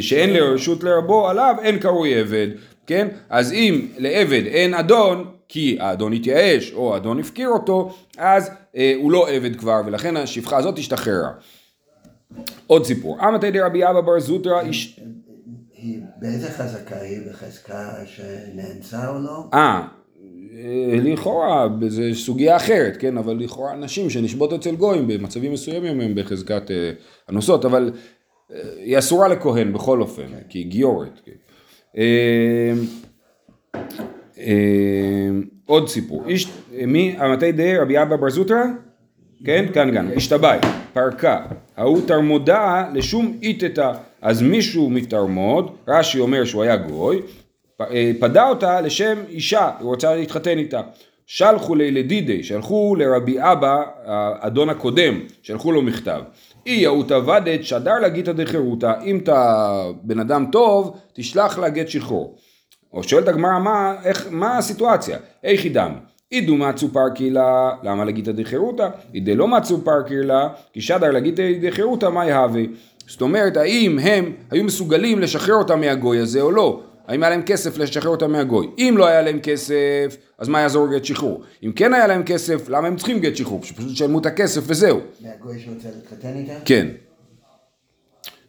שאין 0.01 0.33
לרשות 0.33 0.85
לרבו 0.85 1.29
עליו 1.29 1.55
אין 1.63 1.79
קרוי 1.79 2.21
עבד, 2.21 2.49
כן? 2.87 3.09
אז 3.31 3.53
אם 3.53 3.87
לעבד 3.99 4.43
אין 4.47 4.75
אדון, 4.75 5.25
כי 5.49 5.77
האדון 5.81 6.13
התייאש 6.13 6.73
או 6.73 6.95
האדון 6.95 7.21
הפקיר 7.21 7.49
אותו, 7.49 7.95
אז 8.19 8.51
אה, 8.77 8.93
הוא 8.97 9.13
לא 9.13 9.29
עבד 9.29 9.57
כבר, 9.57 9.81
ולכן 9.87 10.17
השפחה 10.17 10.57
הזאת 10.57 10.79
השתחררה. 10.79 11.31
עוד 12.67 12.85
סיפור, 12.85 13.29
אמתי 13.29 13.51
דרבי 13.51 13.85
אבא 13.85 14.01
בר 14.01 14.21
זוטרא 14.21 14.61
איש... 14.61 15.01
באיזה 16.21 16.51
חזקה 16.51 17.01
היא? 17.01 17.19
בחזקה 17.31 17.93
שנאנסה 18.07 19.09
או 19.09 19.19
לא? 19.19 19.45
אה, 19.55 19.87
אה, 20.59 20.97
לכאורה, 21.03 21.69
זו 21.89 22.03
סוגיה 22.15 22.57
אחרת, 22.57 22.97
כן, 22.97 23.19
אבל 23.19 23.37
לכאורה 23.37 23.77
נשים 23.77 24.11
שנשבות 24.11 24.53
אצל 24.53 24.77
גויים 24.77 25.09
במצבים 25.09 25.53
מסוימים 25.53 26.01
הם 26.01 26.15
בחזקת 26.15 26.71
אה, 26.71 26.91
הנוסעות, 27.29 27.65
אבל 27.65 27.93
אה, 28.53 28.61
היא 28.77 28.99
אסורה 28.99 29.29
לכהן 29.29 29.73
בכל 29.73 30.01
אופן, 30.01 30.27
כי 30.49 30.59
היא 30.59 30.67
גיורת. 30.67 31.21
כן. 31.25 31.33
עוד 35.67 35.89
סיפור, 35.89 36.25
איש, 36.27 36.49
מי, 36.87 37.15
המתי 37.19 37.53
די 37.53 37.77
רבי 37.77 38.03
אבא 38.03 38.17
בר 38.17 38.31
זוטרא? 38.31 38.65
כן, 39.45 39.67
כאן 39.75 39.91
גם, 39.95 40.11
השתבאי, 40.17 40.59
פרקה, 40.99 41.41
ההוא 41.77 42.01
תרמודה 42.07 42.85
לשום 42.95 43.39
איתתה, 43.43 43.93
אז 44.23 44.43
מישהו 44.43 44.91
מתרמוד, 44.91 45.71
רש"י 45.89 46.21
אומר 46.21 46.45
שהוא 46.45 46.63
היה 46.63 46.77
גוי, 46.77 47.23
פדה 48.21 48.49
אותה 48.49 48.81
לשם 48.81 49.19
אישה, 49.29 49.71
הוא 49.81 49.91
רוצה 49.91 50.17
להתחתן 50.17 50.59
איתה. 50.59 50.81
שלחו 51.27 51.75
לילדידי, 51.75 52.43
שלחו 52.43 52.97
לרבי 52.99 53.37
אבא, 53.41 53.83
האדון 54.05 54.69
הקודם, 54.69 55.21
שלחו 55.43 55.73
לו 55.73 55.83
מכתב. 55.83 56.21
אי 56.67 56.73
יאות 56.73 57.11
עבדת 57.11 57.65
שדר 57.65 57.99
לה 57.99 58.09
גיתא 58.09 58.33
דחירותא, 58.33 58.93
אם 59.05 59.19
אתה 59.19 59.83
בן 60.03 60.21
אדם 60.21 60.47
טוב, 60.53 60.99
תשלח 61.13 61.59
לה 61.59 61.69
גט 61.69 61.89
שחרור. 61.89 62.37
או 62.93 63.03
שואלת 63.03 63.29
הגמרא, 63.29 63.59
מה, 63.59 63.95
מה 64.31 64.59
הסיטואציה? 64.59 65.19
איך 65.45 65.65
ידם? 65.65 65.93
אידו 66.33 66.57
מצו 66.57 66.89
פרקי 66.93 67.31
לה, 67.31 67.71
למה 67.83 68.05
לגיתא 68.05 68.33
דחירותא? 68.33 68.89
אידא 69.15 69.33
לא 69.33 69.49
מצו 69.49 69.85
פרקי 69.85 70.17
לה, 70.17 70.49
כי 70.73 70.81
שדר 70.81 71.11
לגיתא 71.11 71.43
דחירותא 71.63 72.07
מה 72.07 72.27
יהווה? 72.27 72.63
זאת 73.07 73.21
אומרת, 73.21 73.57
האם 73.57 73.99
הם 73.99 74.33
היו 74.51 74.65
מסוגלים 74.65 75.19
לשחרר 75.19 75.55
אותה 75.55 75.77
מהגוי 75.77 76.19
הזה 76.19 76.41
או 76.41 76.51
לא? 76.51 76.83
האם 77.07 77.23
היה 77.23 77.31
להם 77.31 77.43
כסף 77.43 77.79
לשחרר 77.79 78.11
אותה 78.11 78.27
מהגוי? 78.27 78.71
אם 78.79 78.95
לא 78.99 79.07
היה 79.07 79.23
להם 79.23 79.41
כסף, 79.41 80.17
אז 80.39 80.49
מה 80.49 80.61
יעזור 80.61 80.89
גט 80.89 81.05
שחרור? 81.05 81.43
אם 81.63 81.73
כן 81.73 81.95
היה 81.95 82.07
להם 82.07 82.23
כסף, 82.23 82.69
למה 82.69 82.89
הם 82.89 82.97
צריכים 82.97 83.19
גט 83.19 83.37
שחרור? 83.37 83.63
שפשוט 83.63 83.91
ישלמו 83.91 84.19
את 84.19 84.27
הכסף 84.27 84.61
וזהו. 84.67 85.01
מהגוי 85.21 85.59
שרוצה 85.59 85.89
להתחתן 85.97 86.37
איתה? 86.37 86.53
כן. 86.65 86.87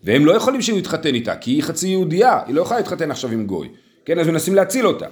והם 0.03 0.25
לא 0.25 0.31
יכולים 0.31 0.61
שהוא 0.61 0.79
יתחתן 0.79 1.15
איתה, 1.15 1.35
כי 1.35 1.51
היא 1.51 1.63
חצי 1.63 1.87
יהודייה, 1.87 2.39
היא 2.47 2.55
לא 2.55 2.61
יכולה 2.61 2.79
להתחתן 2.79 3.11
עכשיו 3.11 3.31
עם 3.31 3.45
גוי. 3.45 3.69
כן, 4.05 4.19
אז 4.19 4.27
מנסים 4.27 4.55
להציל 4.55 4.87
אותה. 4.87 5.05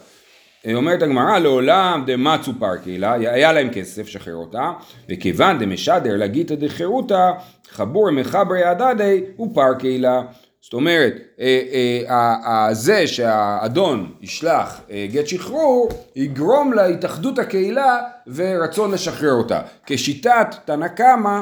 אומרת 0.73 1.01
הגמרא, 1.01 1.39
לעולם 1.39 2.03
דמצו 2.07 2.51
פרקי 2.59 2.97
לה, 2.97 3.13
היה 3.13 3.53
להם 3.53 3.69
כסף, 3.69 4.07
שחרר 4.07 4.35
אותה, 4.35 4.71
וכיוון 5.09 5.59
דמשדר 5.59 6.17
לגיתא 6.17 6.55
דחירותא, 6.55 7.31
חבור 7.69 8.11
מחברי 8.11 8.63
הדדי 8.63 9.23
ופרקי 9.39 9.97
לה. 9.97 10.21
זאת 10.61 10.73
אומרת, 10.73 11.13
אה, 11.39 12.01
אה, 12.09 12.73
זה 12.73 13.07
שהאדון 13.07 14.11
ישלח 14.21 14.81
אה, 14.91 15.07
גט 15.11 15.27
שחרור, 15.27 15.89
יגרום 16.15 16.73
להתאחדות 16.73 17.39
הקהילה 17.39 17.99
ורצון 18.35 18.91
לשחרר 18.91 19.31
אותה. 19.31 19.61
כשיטת 19.85 20.55
תנא 20.65 20.87
קמא, 20.87 21.41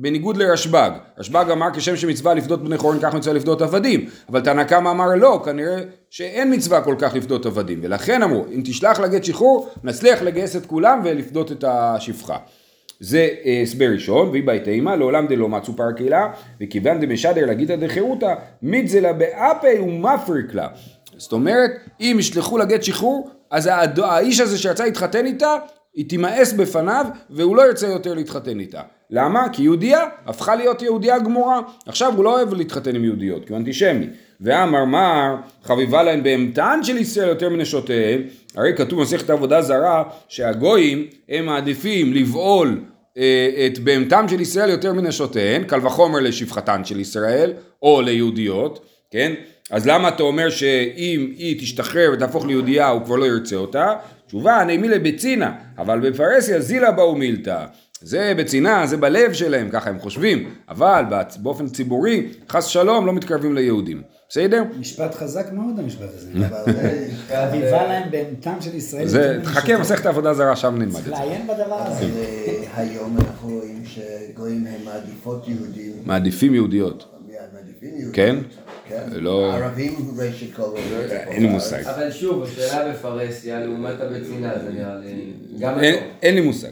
בניגוד 0.00 0.36
לרשב"ג, 0.36 0.90
רשב"ג 1.18 1.50
אמר 1.52 1.66
כשם 1.74 1.96
שמצווה 1.96 2.34
לפדות 2.34 2.64
בני 2.64 2.78
חורין 2.78 3.00
כך 3.02 3.14
מצווה 3.14 3.34
לפדות 3.34 3.62
עבדים, 3.62 4.08
אבל 4.28 4.40
תנא 4.40 4.64
קמא 4.64 4.90
אמר 4.90 5.14
לא, 5.14 5.42
כנראה 5.44 5.80
שאין 6.10 6.54
מצווה 6.54 6.80
כל 6.80 6.94
כך 6.98 7.14
לפדות 7.14 7.46
עבדים, 7.46 7.80
ולכן 7.82 8.22
אמרו, 8.22 8.44
אם 8.54 8.60
תשלח 8.64 9.00
לגט 9.00 9.24
שחרור, 9.24 9.68
נצליח 9.84 10.22
לגייס 10.22 10.56
את 10.56 10.66
כולם 10.66 11.00
ולפדות 11.04 11.52
את 11.52 11.64
השפחה. 11.68 12.36
זה 13.00 13.28
אה, 13.44 13.60
הסבר 13.62 13.88
ראשון, 13.92 14.28
והיא 14.28 14.46
באי 14.46 14.60
תימא, 14.60 14.90
לעולם 14.90 15.26
דלא 15.26 15.48
מצאו 15.48 15.76
פרקילה, 15.76 16.32
וכיוון 16.60 17.00
דמשדר 17.00 17.46
לגיתא 17.46 17.76
דחירותא, 17.76 18.34
מיתזלה 18.62 19.12
באפי 19.12 19.78
ומפריק 19.78 20.54
לה. 20.54 20.68
זאת 21.16 21.32
אומרת, 21.32 21.70
אם 22.00 22.16
ישלחו 22.18 22.58
לגט 22.58 22.82
שחרור, 22.82 23.30
אז 23.50 23.70
האיש 24.02 24.40
הזה 24.40 24.58
שרצה 24.58 24.84
להתחתן 24.84 25.26
איתה, 25.26 25.56
היא 25.94 26.08
תימאס 26.08 26.52
בפניו, 26.52 27.06
והוא 27.30 27.56
לא 27.56 27.66
ירצה 27.66 27.86
יותר 27.86 28.14
להתחתן 28.14 28.60
איתה. 28.60 28.80
למה? 29.10 29.48
כי 29.52 29.62
יהודייה 29.62 30.04
הפכה 30.26 30.54
להיות 30.54 30.82
יהודייה 30.82 31.18
גמורה. 31.18 31.60
עכשיו 31.86 32.12
הוא 32.16 32.24
לא 32.24 32.34
אוהב 32.34 32.54
להתחתן 32.54 32.96
עם 32.96 33.04
יהודיות, 33.04 33.44
כי 33.44 33.52
הוא 33.52 33.58
אנטישמי. 33.58 34.06
ואמר 34.40 34.84
מר, 34.84 35.36
חביבה 35.64 36.02
להם 36.02 36.22
בהמתן 36.22 36.80
של 36.82 36.96
ישראל 36.96 37.28
יותר 37.28 37.48
מנשותיהם, 37.48 38.22
הרי 38.56 38.76
כתוב 38.76 38.98
במסכת 38.98 39.30
עבודה 39.30 39.62
זרה 39.62 40.02
שהגויים 40.28 41.06
הם 41.28 41.46
מעדיפים 41.46 42.12
לבעול 42.12 42.80
אה, 43.18 43.66
את 43.66 43.78
בהמתם 43.78 44.26
של 44.28 44.40
ישראל 44.40 44.70
יותר 44.70 44.92
מנשותיהן, 44.92 45.64
קל 45.64 45.86
וחומר 45.86 46.20
לשפחתן 46.20 46.84
של 46.84 47.00
ישראל, 47.00 47.52
או 47.82 48.00
ליהודיות, 48.00 48.86
כן? 49.10 49.32
אז 49.70 49.86
למה 49.86 50.08
אתה 50.08 50.22
אומר 50.22 50.50
שאם 50.50 51.32
היא 51.36 51.60
תשתחרר 51.60 52.10
ותהפוך 52.12 52.46
ליהודייה 52.46 52.88
הוא 52.88 53.04
כבר 53.04 53.16
לא 53.16 53.24
ירצה 53.24 53.56
אותה? 53.56 53.94
תשובה, 54.26 54.64
נעימי 54.66 54.88
לבצינה, 54.88 55.52
אבל 55.78 56.00
בפרהסיה 56.00 56.60
זילה 56.60 56.90
באו 56.90 57.16
מילתא. 57.16 57.64
זה 58.00 58.32
בצנעה, 58.38 58.86
זה 58.86 58.96
בלב 58.96 59.32
שלהם, 59.32 59.68
ככה 59.70 59.90
הם 59.90 59.98
חושבים, 59.98 60.50
אבל 60.68 61.04
באופן 61.42 61.68
ציבורי, 61.68 62.28
חס 62.48 62.64
שלום, 62.66 63.06
לא 63.06 63.12
מתקרבים 63.12 63.54
ליהודים. 63.54 64.02
בסדר? 64.28 64.62
משפט 64.80 65.14
חזק 65.14 65.46
מאוד 65.52 65.78
המשפט 65.78 66.08
הזה. 66.14 66.32
חביבה 67.28 67.86
להם 67.86 68.10
בהמתם 68.10 68.54
של 68.60 68.74
ישראל. 68.74 69.06
זה, 69.06 69.40
תחכה 69.42 69.78
מסכת 69.78 70.06
עבודה 70.06 70.34
זרה, 70.34 70.56
שם 70.56 70.74
נלמד 70.78 70.96
את 70.96 71.04
זה. 71.04 71.10
לעיין 71.10 71.46
בדבר 71.46 71.82
הזה. 71.86 72.04
אה, 72.04 72.64
היום 72.76 73.16
אנחנו 73.18 73.48
רואים 73.48 73.82
שגויים 73.84 74.66
הם 74.66 74.84
מעדיפות 74.84 75.48
יהודים. 75.48 75.92
מעדיפים 76.04 76.54
יהודיות. 76.54 77.06
מעדיפים 77.52 77.90
יהודים. 78.00 78.12
כן? 78.12 78.36
כן. 78.88 79.02
לא... 79.12 79.52
ערבים 79.54 79.94
ראשית 80.16 80.54
כל 80.56 80.62
אין 81.06 81.42
לי 81.42 81.48
מושג. 81.48 81.86
אבל 81.86 82.10
שוב, 82.10 82.42
השאלה 82.42 82.92
בפרהסיה 82.92 83.60
לעומת 83.60 84.00
הבצינה, 84.00 84.52
זה 84.64 84.70
נראה 84.70 84.94
לי... 84.94 85.32
גם 85.58 85.78
אין, 86.22 86.34
לי 86.34 86.40
מושג. 86.40 86.68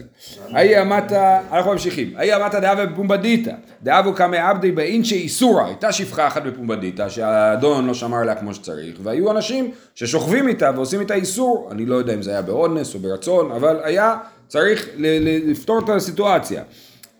אי 0.55 0.81
אמתא, 0.81 1.39
אנחנו 1.51 1.71
ממשיכים. 1.71 2.13
אי 2.19 2.35
אמתא 2.35 2.59
דאבה 2.59 2.85
בפומבדיתא, 2.85 3.51
דאבו 3.83 4.13
קמא 4.13 4.35
עבדי 4.35 4.71
באינשי 4.71 5.15
איסורא, 5.15 5.63
הייתה 5.63 5.91
שפחה 5.91 6.27
אחת 6.27 6.43
בפומבדיתא 6.43 7.09
שהאדון 7.09 7.87
לא 7.87 7.93
שמר 7.93 8.17
עליה 8.17 8.35
כמו 8.35 8.53
שצריך, 8.53 8.97
והיו 9.03 9.31
אנשים 9.31 9.71
ששוכבים 9.95 10.47
איתה 10.47 10.71
ועושים 10.75 10.99
איתה 10.99 11.13
איסור, 11.13 11.69
אני 11.71 11.85
לא 11.85 11.95
יודע 11.95 12.13
אם 12.13 12.21
זה 12.21 12.31
היה 12.31 12.41
באונס 12.41 12.95
או 12.95 12.99
ברצון, 12.99 13.51
אבל 13.51 13.79
היה 13.83 14.15
צריך 14.47 14.87
לפתור 15.47 15.79
את 15.79 15.89
הסיטואציה. 15.89 16.63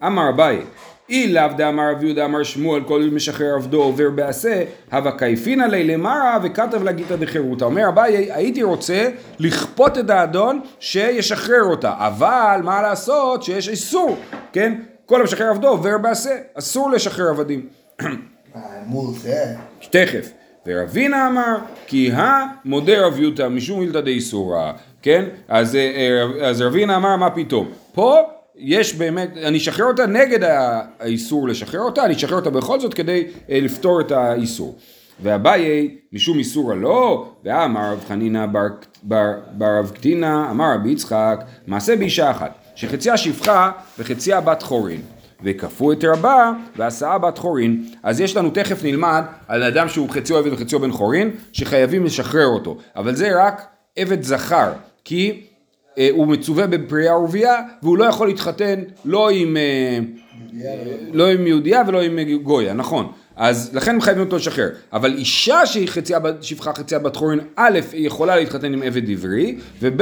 אמר 0.04 0.30
אביי, 0.30 0.62
אי 1.10 1.34
לאו 1.34 1.44
דאמר 1.58 1.92
רב 1.92 2.04
יהודה 2.04 2.26
אמר 2.26 2.44
שמואל 2.44 2.84
כל 2.84 3.10
משחרר 3.12 3.56
עבדו 3.56 3.84
עובר 3.84 4.10
בעשה, 4.10 4.64
הווה 4.92 5.12
קייפינא 5.18 5.64
ליה 5.64 5.84
למרא 5.84 6.40
וכתב 6.44 6.84
לגיתא 6.84 7.16
דחירותא. 7.16 7.66
אומר 7.66 7.90
אביי, 7.90 8.32
הייתי 8.32 8.64
רוצה 8.64 9.10
לכפות 9.40 9.98
את 9.98 10.10
האדון 10.10 10.60
שישחרר 10.80 11.64
אותה, 11.64 11.94
אבל 11.98 12.60
מה 12.64 12.82
לעשות 12.82 13.44
שיש 13.44 13.70
איסור, 13.70 14.18
כן? 14.54 14.74
כל 15.06 15.22
המשחרר 15.22 15.50
עבדו 15.50 15.68
עובר 15.68 15.98
בעשה, 15.98 16.36
אסור 16.54 16.92
לשחרר 16.92 17.30
עבדים. 17.30 17.68
מול 18.86 19.14
זה, 19.14 19.46
תכף. 19.90 20.32
ורבינה 20.66 21.28
אמר, 21.28 21.58
כי 21.88 22.12
המודה 22.14 23.06
רב 23.06 23.20
יהודה 23.20 23.50
משום 23.50 23.80
מילתא 23.80 24.02
דאיסורא, 24.02 24.72
כן? 25.02 25.26
אז, 25.48 25.76
אה, 25.76 25.82
אה, 26.42 26.48
אז 26.48 26.62
רבינה 26.62 26.96
אמר, 26.96 27.16
מה 27.16 27.30
פתאום? 27.30 27.72
פה 27.94 28.37
יש 28.58 28.96
באמת, 28.96 29.30
אני 29.44 29.58
אשחרר 29.58 29.86
אותה 29.86 30.06
נגד 30.06 30.40
האיסור 31.00 31.48
לשחרר 31.48 31.82
אותה, 31.82 32.06
אני 32.06 32.14
אשחרר 32.14 32.36
אותה 32.36 32.50
בכל 32.50 32.80
זאת 32.80 32.94
כדי 32.94 33.24
אה, 33.50 33.60
לפתור 33.62 34.02
את 34.02 34.12
האיסור. 34.12 34.76
ואביי, 35.24 35.96
משום 36.14 36.40
איסור 36.40 36.72
הלא, 36.72 37.30
ואמר 37.44 37.92
רב 37.92 38.04
חנינא 38.08 38.46
בר, 39.04 39.34
רב 39.62 39.92
קטינא, 39.96 40.52
אמר 40.52 40.74
רבי 40.76 40.90
יצחק, 40.90 41.44
מעשה 41.68 41.96
באישה 41.96 42.32
אחת, 42.32 42.56
שחציה 42.76 43.18
שפחה 43.18 43.72
וחציה 44.00 44.42
בת 44.42 44.64
חורין. 44.64 45.02
וכפו 45.44 45.92
את 45.92 46.04
רבה 46.04 46.52
ועשאה 46.76 47.18
בת 47.18 47.38
חורין. 47.38 47.86
אז 48.04 48.22
יש 48.22 48.38
לנו, 48.38 48.50
תכף 48.50 48.84
נלמד 48.84 49.24
על 49.48 49.64
אדם 49.64 49.90
שהוא 49.90 50.10
חציו 50.10 50.38
עבד 50.38 50.54
וחציו 50.54 50.80
בן 50.80 50.92
חורין, 50.92 51.32
שחייבים 51.54 52.06
לשחרר 52.06 52.46
אותו. 52.46 52.78
אבל 52.96 53.16
זה 53.16 53.46
רק 53.46 53.68
עבד 53.96 54.24
זכר, 54.24 54.72
כי 55.06 55.47
הוא 56.12 56.28
מצווה 56.28 56.68
בפרייה 56.68 57.18
ורבייה, 57.18 57.54
והוא 57.84 57.98
לא 57.98 58.06
יכול 58.06 58.28
להתחתן 58.28 58.80
לא 59.06 59.30
עם, 59.30 59.58
אה, 59.58 60.00
לא 61.14 61.28
עם 61.28 61.48
יהודייה 61.48 61.84
ולא 61.88 62.02
עם 62.02 62.20
גויה, 62.44 62.74
נכון. 62.74 63.08
אז 63.36 63.70
לכן 63.74 64.02
חייבים 64.02 64.24
אותו 64.24 64.36
לשחרר. 64.36 64.70
אבל 64.94 65.14
אישה 65.18 65.66
שהיא 65.66 65.88
חצייה, 65.88 66.20
בת- 66.20 66.44
שפחה 66.44 66.74
חצייה 66.74 67.00
בת 67.00 67.16
חורין, 67.16 67.40
א', 67.56 67.80
היא 67.94 68.08
יכולה 68.08 68.36
להתחתן 68.36 68.74
עם 68.74 68.82
עבד 68.84 69.10
עברי, 69.10 69.56
וב', 69.82 70.02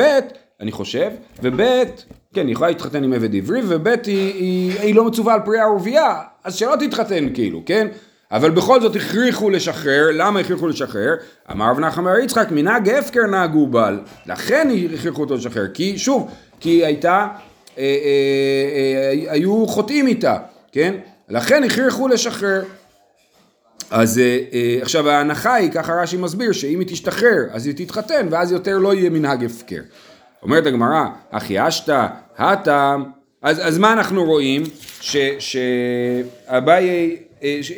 אני 0.61 0.71
חושב, 0.71 1.09
וב', 1.43 1.61
כן, 2.33 2.45
היא 2.47 2.51
יכולה 2.53 2.69
להתחתן 2.69 3.03
עם 3.03 3.13
עבד 3.13 3.35
עברי, 3.35 3.61
וב', 3.67 3.87
היא, 3.87 4.33
היא, 4.33 4.71
היא 4.79 4.95
לא 4.95 5.05
מצווה 5.05 5.33
על 5.33 5.39
פרייה 5.45 5.67
ורבייה, 5.69 6.13
אז 6.43 6.55
שלא 6.55 6.75
תתחתן 6.79 7.33
כאילו, 7.33 7.63
כן? 7.65 7.87
אבל 8.35 8.51
בכל 8.51 8.81
זאת 8.81 8.95
הכריחו 8.95 9.49
לשחרר, 9.49 10.07
למה 10.13 10.39
הכריחו 10.39 10.67
לשחרר? 10.67 11.13
אמר 11.51 11.69
רב 11.69 11.79
נחמן 11.79 12.03
בר 12.03 12.19
יצחק, 12.19 12.47
מנהג 12.51 12.89
הפקר 12.89 13.25
נהגו 13.27 13.67
בל, 13.67 13.99
לכן 14.25 14.67
הכריחו 14.93 15.21
אותו 15.21 15.35
לשחרר, 15.35 15.67
כי 15.73 15.97
שוב, 15.97 16.31
כי 16.59 16.85
הייתה, 16.85 17.27
אה, 17.77 17.83
אה, 17.83 17.83
אה, 19.27 19.31
היו 19.31 19.67
חוטאים 19.67 20.07
איתה, 20.07 20.37
כן? 20.71 20.93
לכן 21.29 21.63
הכריחו 21.63 22.07
לשחרר. 22.07 22.63
אז 23.91 24.19
אה, 24.19 24.39
אה, 24.53 24.77
עכשיו 24.81 25.09
ההנחה 25.09 25.53
היא, 25.53 25.71
ככה 25.71 25.93
רש"י 25.93 26.17
מסביר, 26.17 26.51
שאם 26.51 26.79
היא 26.79 26.87
תשתחרר 26.87 27.43
אז 27.51 27.65
היא 27.65 27.75
תתחתן 27.77 28.27
ואז 28.31 28.51
יותר 28.51 28.77
לא 28.77 28.93
יהיה 28.93 29.09
מנהג 29.09 29.45
הפקר. 29.45 29.81
אומרת 30.43 30.65
הגמרא, 30.65 31.05
אחי 31.31 31.67
אשתא, 31.67 32.07
הטעם, 32.37 33.03
אז, 33.41 33.67
אז 33.67 33.77
מה 33.77 33.93
אנחנו 33.93 34.23
רואים? 34.23 34.63
שאביי, 35.39 37.17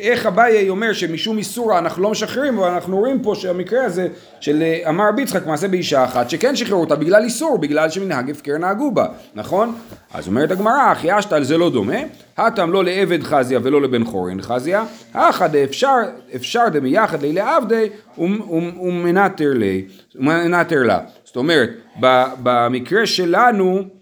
איך 0.00 0.26
אביי 0.26 0.68
אומר 0.68 0.92
שמשום 0.92 1.38
איסורה 1.38 1.78
אנחנו 1.78 2.02
לא 2.02 2.10
משחררים, 2.10 2.58
אבל 2.58 2.68
אנחנו 2.68 2.98
רואים 2.98 3.22
פה 3.22 3.34
שהמקרה 3.34 3.84
הזה 3.84 4.08
של 4.40 4.62
אה, 4.62 4.88
אמר 4.88 5.08
רבי 5.08 5.22
יצחק 5.22 5.46
מעשה 5.46 5.68
באישה 5.68 6.04
אחת 6.04 6.30
שכן 6.30 6.56
שחררו 6.56 6.80
אותה 6.80 6.96
בגלל 6.96 7.22
איסור, 7.24 7.58
בגלל 7.58 7.90
שמנהג 7.90 8.30
הפקר 8.30 8.58
נהגו 8.58 8.90
בה, 8.90 9.06
נכון? 9.34 9.74
אז 10.14 10.28
אומרת 10.28 10.50
הגמרא, 10.50 10.92
אחי 10.92 11.18
אשתא, 11.18 11.42
זה 11.42 11.58
לא 11.58 11.70
דומה, 11.70 11.98
הטעם 12.36 12.72
לא 12.72 12.84
לעבד 12.84 13.22
חזיה 13.22 13.60
ולא 13.62 13.82
לבן 13.82 14.04
חורין 14.04 14.42
חזיה, 14.42 14.84
אחא 15.12 15.46
דאפשר 15.46 15.96
אפשר 16.34 16.68
דמייחד 16.72 17.22
לי 17.22 17.32
לעבדי 17.32 17.88
ומנתר 18.18 19.52
לי, 19.54 19.84
ומנתר 20.14 20.82
לה. 20.82 21.00
זאת 21.24 21.36
אומרת, 21.36 21.70
במקרה 22.42 23.06
שלנו, 23.06 23.97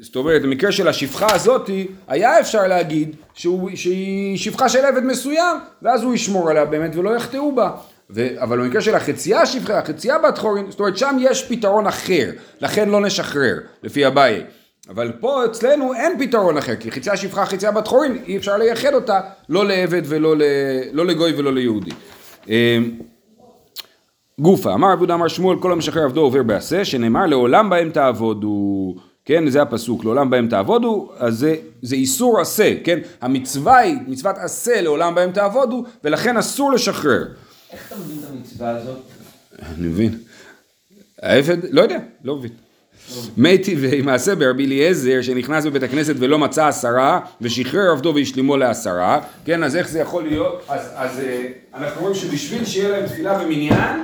זאת 0.00 0.16
אומרת, 0.16 0.42
במקרה 0.42 0.72
של 0.72 0.88
השפחה 0.88 1.34
הזאתי, 1.34 1.86
היה 2.08 2.40
אפשר 2.40 2.66
להגיד 2.66 3.16
שהוא, 3.34 3.70
שהיא 3.74 4.38
שפחה 4.38 4.68
של 4.68 4.84
עבד 4.84 5.04
מסוים, 5.04 5.56
ואז 5.82 6.02
הוא 6.02 6.14
ישמור 6.14 6.50
עליה 6.50 6.64
באמת 6.64 6.96
ולא 6.96 7.16
יחטאו 7.16 7.54
בה. 7.54 7.70
ו, 8.10 8.42
אבל 8.42 8.60
במקרה 8.60 8.80
של 8.80 8.94
החצייה 8.94 9.46
שפחה, 9.46 9.78
החצייה 9.78 10.18
בת 10.18 10.38
חורין, 10.38 10.70
זאת 10.70 10.80
אומרת, 10.80 10.96
שם 10.96 11.16
יש 11.20 11.44
פתרון 11.48 11.86
אחר, 11.86 12.30
לכן 12.60 12.88
לא 12.88 13.00
נשחרר, 13.00 13.58
לפי 13.82 14.06
אביי. 14.06 14.44
אבל 14.88 15.12
פה 15.20 15.44
אצלנו 15.44 15.94
אין 15.94 16.18
פתרון 16.18 16.58
אחר, 16.58 16.76
כי 16.76 16.90
חצייה 16.90 17.16
שפחה, 17.16 17.46
חצייה 17.46 17.72
בת 17.72 17.86
חורין, 17.86 18.18
אי 18.26 18.36
אפשר 18.36 18.56
לייחד 18.56 18.94
אותה, 18.94 19.20
לא 19.48 19.66
לעבד 19.66 20.02
ולא 20.04 20.36
ל, 20.36 20.42
לא 20.92 21.06
לגוי 21.06 21.32
ולא 21.36 21.52
ליהודי. 21.52 21.90
אמ, 22.48 22.90
גופה, 24.40 24.74
אמר 24.74 24.88
עבודה 24.88 25.14
אמר 25.14 25.28
שמואל 25.28 25.58
כל 25.60 25.72
המשחרר 25.72 26.04
עבדו 26.04 26.20
עובר 26.20 26.42
בעשה, 26.42 26.84
שנאמר 26.84 27.26
לעולם 27.26 27.70
בהם 27.70 27.90
תעבודו, 27.90 28.94
כן, 29.24 29.50
זה 29.50 29.62
הפסוק, 29.62 30.04
לעולם 30.04 30.30
בהם 30.30 30.48
תעבודו, 30.48 31.12
אז 31.18 31.38
זה, 31.38 31.56
זה 31.82 31.96
איסור 31.96 32.40
עשה, 32.40 32.74
כן, 32.84 32.98
המצווה 33.20 33.78
היא 33.78 33.96
מצוות 34.06 34.36
עשה 34.38 34.80
לעולם 34.80 35.14
בהם 35.14 35.32
תעבודו, 35.32 35.84
ולכן 36.04 36.36
אסור 36.36 36.72
לשחרר. 36.72 37.24
איך 37.72 37.86
אתה 37.86 37.96
מבין 37.96 38.18
את 38.18 38.30
המצווה 38.30 38.70
הזאת? 38.70 38.98
אני 39.58 39.88
מבין. 39.88 40.18
העבד, 41.22 41.56
לא 41.70 41.82
יודע, 41.82 41.98
לא 42.24 42.36
מבין. 42.36 42.50
מתי 43.36 43.76
ומעשה 43.80 44.34
ברבי 44.34 44.66
אליעזר 44.66 45.22
שנכנס 45.22 45.66
בבית 45.66 45.82
הכנסת 45.82 46.14
ולא 46.18 46.38
מצא 46.38 46.66
עשרה 46.66 47.20
ושחרר 47.40 47.90
עבדו 47.90 48.12
והשלימו 48.14 48.56
לעשרה 48.56 49.20
כן 49.44 49.62
אז 49.62 49.76
איך 49.76 49.88
זה 49.88 49.98
יכול 50.00 50.22
להיות 50.22 50.64
אז, 50.68 50.80
אז 50.94 51.20
אה, 51.20 51.46
אנחנו 51.74 52.00
רואים 52.00 52.14
שבשביל 52.14 52.64
שיהיה 52.64 52.88
להם 52.88 53.06
תפילה 53.06 53.40
אה, 53.70 53.96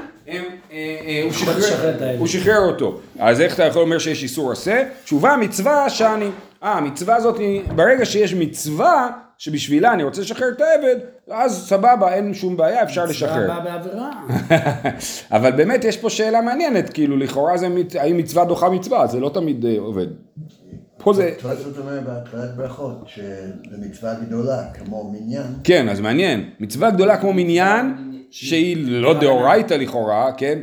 הוא, 1.24 1.32
שחרר, 1.32 1.86
העבד. 1.86 2.16
הוא 2.18 2.26
שחרר 2.26 2.58
אותו 2.58 3.00
אז 3.18 3.40
איך 3.40 3.54
אתה 3.54 3.64
יכול 3.64 3.82
לומר 3.82 3.98
שיש 3.98 4.22
איסור 4.22 4.52
עשה? 4.52 4.82
תשובה 5.04 5.36
מצווה 5.36 5.90
שאני 5.90 6.28
אה 6.62 6.72
המצווה 6.72 7.16
הזאת 7.16 7.40
ברגע 7.74 8.04
שיש 8.04 8.34
מצווה 8.34 9.08
שבשבילה 9.38 9.92
אני 9.92 10.02
רוצה 10.02 10.20
לשחרר 10.20 10.48
את 10.48 10.60
העבד 10.60 10.96
אז 11.30 11.68
סבבה 11.68 12.14
אין 12.14 12.34
שום 12.34 12.56
בעיה 12.56 12.82
אפשר 12.82 13.04
לשחרר 13.04 13.46
בא 13.46 13.60
בעבירה. 13.64 14.10
אבל 15.36 15.50
באמת 15.50 15.84
יש 15.84 15.96
פה 15.96 16.10
שאלה 16.10 16.40
מעניינת, 16.40 16.92
כאילו 16.92 17.16
לכאורה 17.16 17.56
זה, 17.56 17.68
האם 17.98 18.16
מצווה 18.16 18.44
דוחה 18.44 18.70
מצווה, 18.70 19.06
זה 19.06 19.20
לא 19.20 19.30
תמיד 19.34 19.64
אה, 19.64 19.76
עובד. 19.78 20.06
פה 21.02 21.12
זה, 21.12 21.30
תוספות 21.42 21.78
אומר 21.78 22.00
בהתחלת 22.06 22.56
ברכות, 22.56 23.04
שזה 23.06 23.76
מצווה 23.78 24.14
גדולה, 24.14 24.64
כמו 24.74 25.12
מניין. 25.12 25.46
כן, 25.64 25.88
אז 25.88 26.00
מעניין, 26.00 26.50
מצווה 26.60 26.90
גדולה 26.90 27.16
כמו 27.16 27.32
מניין, 27.32 28.09
שהיא 28.30 28.76
לא 28.88 29.20
דאורייתא 29.20 29.74
לכאורה, 29.74 30.32
כן, 30.36 30.58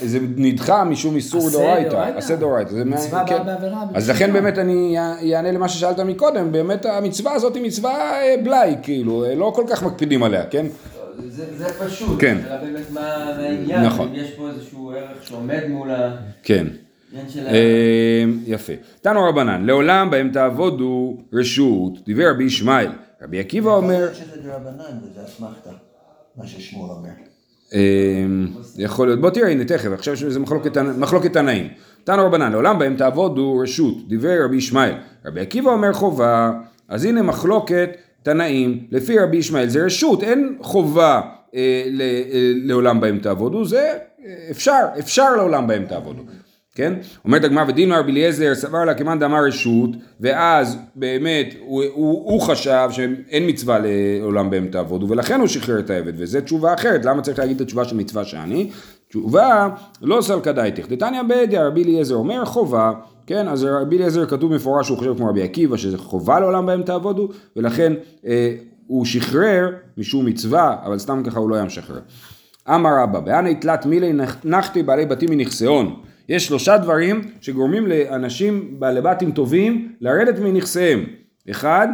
זה 0.00 0.18
נדחה 0.36 0.84
משום 0.84 1.16
איסור 1.16 1.46
עשה 1.46 1.58
דאורייתא, 1.58 1.90
דאורייתא. 1.90 2.18
עשה 2.18 2.36
דאורייתא, 2.36 2.70
זה 2.70 2.84
מצווה 2.84 3.18
מעניין, 3.18 3.42
באה 3.42 3.56
כן. 3.56 3.60
בעבירה 3.60 3.84
אז. 3.94 4.10
לכן 4.10 4.32
באמת 4.32 4.58
אני 4.58 4.98
אענה 5.34 5.52
למה 5.52 5.68
ששאלת 5.68 6.00
מקודם, 6.00 6.52
באמת 6.52 6.86
המצווה 6.86 7.32
הזאת 7.32 7.54
היא 7.54 7.62
מצווה 7.62 8.22
אה, 8.22 8.34
בלאי, 8.44 8.76
כאילו, 8.82 9.24
אה, 9.24 9.34
לא 9.34 9.52
כל 9.54 9.64
כך 9.68 9.82
מקפידים 9.82 10.22
עליה, 10.22 10.46
כן? 10.46 10.66
זה 11.28 11.44
זה 11.56 11.84
פשוט, 11.86 12.20
כן. 12.20 12.38
אלא 12.46 12.56
באמת 12.56 12.90
מה 12.90 13.00
העניין, 13.00 13.84
נכון. 13.84 14.08
אם 14.08 14.14
יש 14.14 14.30
פה 14.30 14.48
איזשהו 14.48 14.90
ערך 14.90 15.26
שעומד 15.26 15.60
מול 15.68 15.90
העניין 15.90 16.16
כן. 16.42 16.66
של 17.28 17.46
ה... 17.46 17.50
אה, 17.50 18.24
יפה. 18.46 18.72
תנו 19.00 19.24
רבנן, 19.24 19.66
לעולם 19.66 20.10
בהם 20.10 20.30
תעבודו 20.32 21.16
רשות, 21.32 22.04
דיבר 22.04 22.30
רבי 22.30 22.44
ישמעאל. 22.44 22.90
רבי 23.22 23.40
עקיבא 23.40 23.70
אומר, 23.70 24.08
אה, 27.74 28.24
יכול 28.76 29.06
להיות, 29.08 29.20
בוא 29.20 29.30
תראה 29.30 29.50
הנה 29.50 29.64
תכף, 29.64 29.90
עכשיו 29.92 30.16
שזה 30.16 30.40
מחלוקת, 30.40 30.76
מחלוקת 30.78 31.32
תנאים. 31.32 31.68
תנו 32.04 32.26
רבנן, 32.26 32.52
לעולם 32.52 32.78
בהם 32.78 32.96
תעבודו 32.96 33.58
רשות, 33.58 34.08
דיבר 34.08 34.44
רבי 34.44 34.56
ישמעאל. 34.56 34.92
רבי 35.24 35.40
עקיבא 35.40 35.70
אומר 35.70 35.92
חובה, 35.92 36.52
אז 36.88 37.04
הנה 37.04 37.22
מחלוקת 37.22 37.90
תנאים, 38.22 38.86
לפי 38.90 39.18
רבי 39.18 39.36
ישמעאל 39.36 39.68
זה 39.68 39.84
רשות, 39.84 40.22
אין 40.22 40.56
חובה 40.60 41.20
אה, 41.54 41.60
אה, 42.00 42.52
לעולם 42.54 43.00
בהם 43.00 43.18
תעבודו, 43.18 43.64
זה 43.64 43.98
אה, 44.24 44.46
אפשר, 44.50 44.86
אפשר 44.98 45.36
לעולם 45.36 45.66
בהם 45.66 45.86
תעבודו. 45.86 46.22
כן? 46.74 46.94
אומרת 47.24 47.44
הגמרא 47.44 47.64
ודין 47.68 47.92
רבי 47.92 48.12
אליעזר 48.12 48.54
סבר 48.54 48.84
לה 48.84 48.94
כמאן 48.94 49.18
דאמר 49.18 49.44
רשות 49.44 49.90
ואז 50.20 50.78
באמת 50.94 51.54
הוא, 51.60 51.84
הוא, 51.92 52.32
הוא 52.32 52.40
חשב 52.40 52.88
שאין 52.92 53.48
מצווה 53.48 53.78
לעולם 53.82 54.50
בהם 54.50 54.68
תעבודו 54.68 55.08
ולכן 55.08 55.40
הוא 55.40 55.48
שחרר 55.48 55.78
את 55.78 55.90
העבד 55.90 56.12
וזו 56.16 56.40
תשובה 56.40 56.74
אחרת 56.74 57.04
למה 57.04 57.22
צריך 57.22 57.38
להגיד 57.38 57.56
את 57.56 57.60
התשובה 57.60 57.84
של 57.84 57.96
מצווה 57.96 58.24
שאני? 58.24 58.70
תשובה 59.08 59.68
לא 60.02 60.20
סלקא 60.20 60.52
דייתך 60.52 60.88
דתניא 60.88 61.22
בדיא 61.22 61.60
רבי 61.60 61.84
אליעזר 61.84 62.14
אומר 62.14 62.44
חובה 62.44 62.92
כן 63.26 63.48
אז 63.48 63.64
רבי 63.64 63.96
אליעזר 63.96 64.26
כתוב 64.26 64.54
מפורש 64.54 64.86
שהוא 64.86 64.98
חושב 64.98 65.16
כמו 65.16 65.26
רבי 65.26 65.42
עקיבא 65.42 65.76
שזה 65.76 65.98
חובה 65.98 66.40
לעולם 66.40 66.66
בהם 66.66 66.82
תעבודו 66.82 67.28
ולכן 67.56 67.92
אה, 68.26 68.54
הוא 68.86 69.04
שחרר 69.04 69.70
משום 69.96 70.26
מצווה 70.26 70.76
אבל 70.84 70.98
סתם 70.98 71.22
ככה 71.26 71.38
הוא 71.38 71.50
לא 71.50 71.54
היה 71.54 71.64
משחרר 71.64 72.00
אמר 72.74 72.90
רבא, 73.02 73.20
באנה 73.20 73.54
תלת 73.54 73.86
מילי 73.86 74.12
נחתי 74.44 74.82
בעלי 74.82 75.06
בתים 75.06 75.30
מנכסיון. 75.30 76.00
יש 76.30 76.46
שלושה 76.46 76.78
דברים 76.78 77.20
שגורמים 77.40 77.86
לאנשים 77.86 78.80
בעלי 78.80 79.00
בתים 79.00 79.32
טובים 79.32 79.92
לרדת 80.00 80.38
מנכסיהם. 80.38 81.04
אחד, 81.50 81.88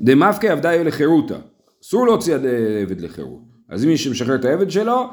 דמפקה 0.00 0.52
עבדה 0.52 0.82
לחירותה. 0.82 1.36
אסור 1.82 2.06
להוציא 2.06 2.34
עד 2.34 2.46
עבד 2.82 3.00
לחירות. 3.00 3.40
אז 3.68 3.84
מי 3.84 3.96
שמשחרר 3.96 4.34
את 4.34 4.44
העבד 4.44 4.70
שלו, 4.70 5.10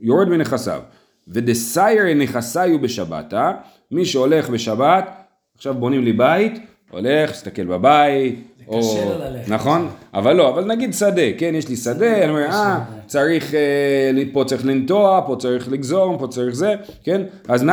יורד 0.00 0.28
מנכסיו. 0.28 0.80
ודסייר 1.28 2.14
נכסיו 2.14 2.78
בשבתה, 2.78 3.52
מי 3.90 4.04
שהולך 4.04 4.50
בשבת, 4.50 5.10
עכשיו 5.54 5.74
בונים 5.74 6.04
לי 6.04 6.12
בית, 6.12 6.52
הולך, 6.90 7.30
מסתכל 7.30 7.64
בבית, 7.64 8.53
או... 8.68 8.80
קשה 8.80 9.04
לו 9.04 9.18
ללכת. 9.18 9.48
נכון? 9.48 9.88
אבל 10.14 10.36
לא, 10.36 10.48
אבל 10.48 10.64
נגיד 10.64 10.94
שדה, 10.94 11.32
כן, 11.38 11.54
יש 11.54 11.68
לי 11.68 11.76
שדה, 11.76 12.22
אני 12.22 12.30
אומר, 12.30 12.46
אה, 12.50 12.84
צריך, 13.06 13.54
אה, 13.54 14.22
פה 14.32 14.44
צריך 14.46 14.66
לנטוע, 14.66 15.20
פה 15.26 15.36
צריך 15.38 15.72
לגזום, 15.72 16.18
פה 16.18 16.26
צריך 16.26 16.54
זה, 16.54 16.74
כן? 17.04 17.22
אז 17.48 17.64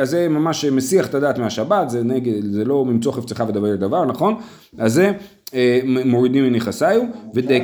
אז 0.00 0.10
זה 0.10 0.28
ממש 0.28 0.64
מסיח 0.64 1.06
את 1.06 1.14
הדעת 1.14 1.38
מהשבת, 1.38 1.90
זה 1.90 2.02
נגד, 2.02 2.52
זה 2.52 2.64
לא 2.64 2.84
ממצוא 2.84 3.12
חפצך 3.12 3.44
ודבר 3.48 3.76
דבר, 3.76 4.04
נכון? 4.04 4.34
אז 4.78 4.92
זה 4.92 5.12
אה, 5.54 5.80
מורידים 5.84 6.44
מנכסיו, 6.44 7.02
ודק... 7.34 7.62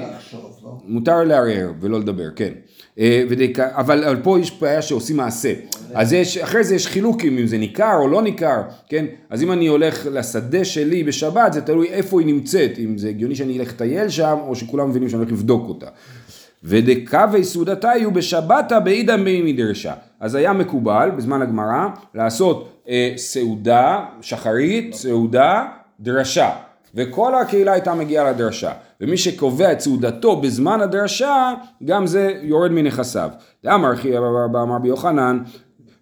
לא? 0.62 0.78
מותר 0.84 1.24
לערער 1.24 1.72
ולא 1.80 2.00
לדבר, 2.00 2.30
כן. 2.36 2.52
אה. 3.00 3.22
אבל, 3.58 4.04
אבל 4.04 4.16
פה 4.22 4.40
יש 4.40 4.60
בעיה 4.60 4.82
שעושים 4.82 5.16
מעשה. 5.16 5.52
אז 5.94 6.12
יש, 6.12 6.38
אחרי 6.38 6.64
זה 6.64 6.74
יש 6.74 6.86
חילוקים 6.86 7.38
אם 7.38 7.46
זה 7.46 7.58
ניכר 7.58 7.96
או 8.00 8.08
לא 8.08 8.22
ניכר, 8.22 8.62
כן? 8.88 9.04
אז 9.30 9.42
אם 9.42 9.52
אני 9.52 9.66
הולך 9.66 10.06
לשדה 10.12 10.64
שלי 10.64 11.04
בשבת, 11.04 11.52
זה 11.52 11.60
תלוי 11.60 11.88
איפה 11.88 12.20
היא 12.20 12.26
נמצאת, 12.26 12.78
אם 12.78 12.98
זה 12.98 13.08
הגיוני 13.08 13.34
שאני 13.34 13.58
אלך 13.58 13.68
לטייל 13.68 14.08
שם, 14.08 14.36
או 14.46 14.56
שכולם 14.56 14.88
מבינים 14.88 15.08
שאני 15.08 15.18
הולך 15.18 15.32
לבדוק 15.32 15.68
אותה. 15.68 15.86
ודקווי 16.64 17.44
סעודתה 17.44 17.88
יהיו 17.88 18.10
בשבתא 18.10 18.78
בעידא 18.78 19.16
בי 19.16 19.52
מדרשה. 19.52 19.94
אז 20.20 20.34
היה 20.34 20.52
מקובל 20.52 21.10
בזמן 21.16 21.42
הגמרא 21.42 21.88
לעשות 22.14 22.68
אה, 22.88 23.12
סעודה, 23.16 24.04
שחרית, 24.20 24.94
סעודה, 24.94 25.64
דרשה. 26.00 26.50
וכל 26.94 27.34
הקהילה 27.34 27.72
הייתה 27.72 27.94
מגיעה 27.94 28.30
לדרשה. 28.30 28.72
ומי 29.00 29.16
שקובע 29.16 29.72
את 29.72 29.80
סעודתו 29.80 30.36
בזמן 30.36 30.80
הדרשה, 30.80 31.52
גם 31.84 32.06
זה 32.06 32.32
יורד 32.42 32.70
מנכסיו. 32.70 33.30
דאמר 33.64 33.94
אחי 33.94 34.18
אמר 34.18 34.78
ביוחנן, 34.78 35.38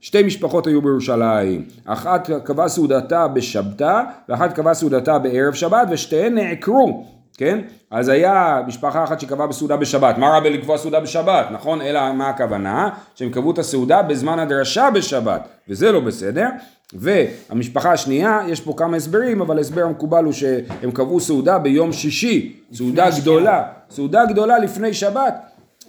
שתי 0.01 0.23
משפחות 0.23 0.67
היו 0.67 0.83
בירושלים, 0.83 1.65
אחת 1.85 2.31
קבעה 2.45 2.69
סעודתה 2.69 3.29
בשבתא, 3.29 4.03
ואחת 4.29 4.53
קבעה 4.53 4.75
סעודתה 4.75 5.19
בערב 5.19 5.55
שבת, 5.55 5.89
ושתיהן 5.91 6.35
נעקרו. 6.35 7.05
כן? 7.39 7.59
אז 7.91 8.09
היה 8.09 8.63
משפחה 8.67 9.05
אחת 9.05 9.21
שקבעה 9.21 9.47
בסעודה 9.47 9.77
בשבת, 9.77 10.19
מה 10.19 10.29
רע 10.29 10.41
בלקבוע 10.41 10.79
סעודה 10.79 11.01
בשבת, 11.01 11.47
נכון? 11.51 11.81
אלא 11.83 12.13
מה 12.13 12.29
הכוונה? 12.29 12.89
שהם 13.15 13.31
קבעו 13.31 13.51
את 13.51 13.59
הסעודה 13.59 14.03
בזמן 14.03 14.39
הדרשה 14.39 14.89
בשבת, 14.95 15.49
וזה 15.69 15.93
לא 15.93 16.01
בסדר. 16.01 16.47
והמשפחה 16.95 17.93
השנייה, 17.93 18.41
יש 18.49 18.61
פה 18.61 18.75
כמה 18.77 18.97
הסברים, 18.97 19.41
אבל 19.41 19.59
ההסבר 19.59 19.83
המקובל 19.83 20.25
הוא 20.25 20.33
שהם 20.33 20.91
קבעו 20.93 21.21
סעודה 21.21 21.59
ביום 21.59 21.93
שישי, 21.93 22.57
סעודה 22.73 23.07
גדולה, 23.21 23.63
סעודה 23.91 24.27
גדולה 24.27 24.59
לפני 24.59 24.95
שבת, 24.95 25.35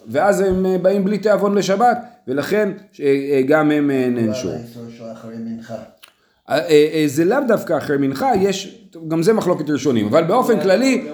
ואז 0.07 0.41
הם 0.41 0.65
אה, 0.65 0.77
באים 0.77 1.05
בלי 1.05 1.17
תיאבון 1.17 1.55
לשבת, 1.57 1.97
ולכן 2.27 2.71
אה, 3.01 3.41
גם 3.47 3.71
הם 3.71 3.91
אה, 3.91 4.07
נענשו. 4.09 4.49
אה, 6.49 6.59
אה, 6.69 7.03
זה 7.07 7.25
לאו 7.25 7.37
דווקא 7.47 7.77
אחרי 7.77 7.97
מנחה, 7.97 8.31
יש, 8.35 8.85
גם 9.07 9.23
זה 9.23 9.33
מחלוקת 9.33 9.69
ראשונים, 9.69 10.07
אבל 10.07 10.23
באופן 10.23 10.59
כללי. 10.61 11.07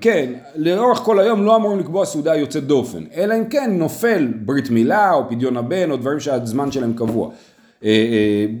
כן, 0.00 0.32
לאורך 0.56 0.98
כל 0.98 1.20
היום 1.20 1.44
לא 1.44 1.56
אמורים 1.56 1.78
לקבוע 1.78 2.04
סעודה 2.04 2.34
יוצאת 2.34 2.64
דופן, 2.64 3.04
אלא 3.14 3.34
אם 3.38 3.44
כן 3.44 3.70
נופל 3.78 4.28
ברית 4.44 4.70
מילה 4.70 5.12
או 5.12 5.28
פדיון 5.28 5.56
הבן 5.56 5.90
או 5.90 5.96
דברים 5.96 6.20
שהזמן 6.20 6.72
שלהם 6.72 6.92
קבוע. 6.92 7.28
אה, 7.28 7.32
אה, 7.32 7.57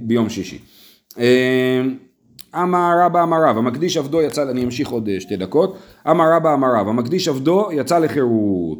ביום 0.02 0.28
שישי. 0.28 0.58
אה, 1.18 1.82
אמר 2.54 2.92
רבא 3.04 3.22
אמר 3.22 3.36
רב, 3.48 3.58
המקדיש 3.58 3.96
עבדו 3.96 4.22
יצא, 4.22 4.50
אני 4.50 4.64
אמשיך 4.64 4.88
עוד 4.88 5.08
אה, 5.08 5.20
שתי 5.20 5.36
דקות, 5.36 5.78
אמר 6.10 6.24
רבא 6.36 6.54
אמר 6.54 6.68
רב, 6.76 6.88
המקדיש 6.88 7.28
עבדו 7.28 7.68
יצא 7.72 7.98
לחירות, 7.98 8.78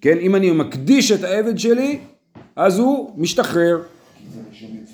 כן, 0.00 0.18
אם 0.18 0.34
אני 0.34 0.50
מקדיש 0.50 1.12
את 1.12 1.24
העבד 1.24 1.58
שלי, 1.58 1.98
אז 2.56 2.78
הוא 2.78 3.10
משתחרר. 3.16 3.78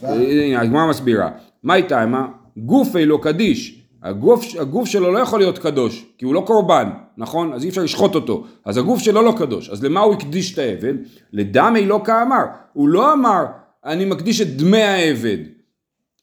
הנה, 0.02 0.60
הגמרא 0.60 0.86
מסבירה. 0.86 1.30
מה 1.62 1.74
איתה, 1.74 2.06
מה? 2.06 2.26
גופי 2.56 3.06
לא 3.06 3.18
קדיש. 3.22 3.82
הגוף, 4.02 4.44
הגוף 4.58 4.88
שלו 4.88 5.12
לא 5.12 5.18
יכול 5.18 5.38
להיות 5.38 5.58
קדוש, 5.58 6.06
כי 6.18 6.24
הוא 6.24 6.34
לא 6.34 6.40
קורבן, 6.46 6.88
נכון? 7.16 7.52
אז 7.52 7.64
אי 7.64 7.68
אפשר 7.68 7.82
לשחוט 7.82 8.14
אותו. 8.14 8.44
אז 8.64 8.76
הגוף 8.76 9.00
שלו 9.00 9.22
לא 9.22 9.34
קדוש. 9.38 9.70
אז 9.70 9.84
למה 9.84 10.00
הוא 10.00 10.14
הקדיש 10.14 10.54
את 10.54 10.58
העבד? 10.58 10.94
לדמי 11.32 11.86
לא 11.86 12.00
כאמר. 12.04 12.44
הוא 12.72 12.88
לא 12.88 13.12
אמר, 13.12 13.44
אני 13.84 14.04
מקדיש 14.04 14.40
את 14.40 14.56
דמי 14.56 14.82
העבד. 14.82 15.38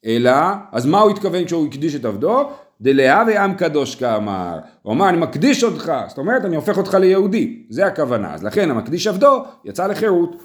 אלא, 0.05 0.31
אז 0.71 0.85
מה 0.85 0.99
הוא 0.99 1.11
התכוון 1.11 1.45
כשהוא 1.45 1.67
הקדיש 1.67 1.95
את 1.95 2.05
עבדו? 2.05 2.49
דלהווה 2.81 3.43
עם 3.43 3.53
קדוש 3.53 3.95
כאמר. 3.95 4.59
הוא 4.81 4.93
אמר, 4.93 5.09
אני 5.09 5.17
מקדיש 5.17 5.63
אותך. 5.63 5.91
זאת 6.07 6.17
אומרת, 6.17 6.45
אני 6.45 6.55
הופך 6.55 6.77
אותך 6.77 6.93
ליהודי. 6.93 7.65
זה 7.69 7.85
הכוונה. 7.85 8.33
אז 8.33 8.43
לכן 8.43 8.71
המקדיש 8.71 9.07
עבדו 9.07 9.43
יצא 9.65 9.87
לחירות. 9.87 10.43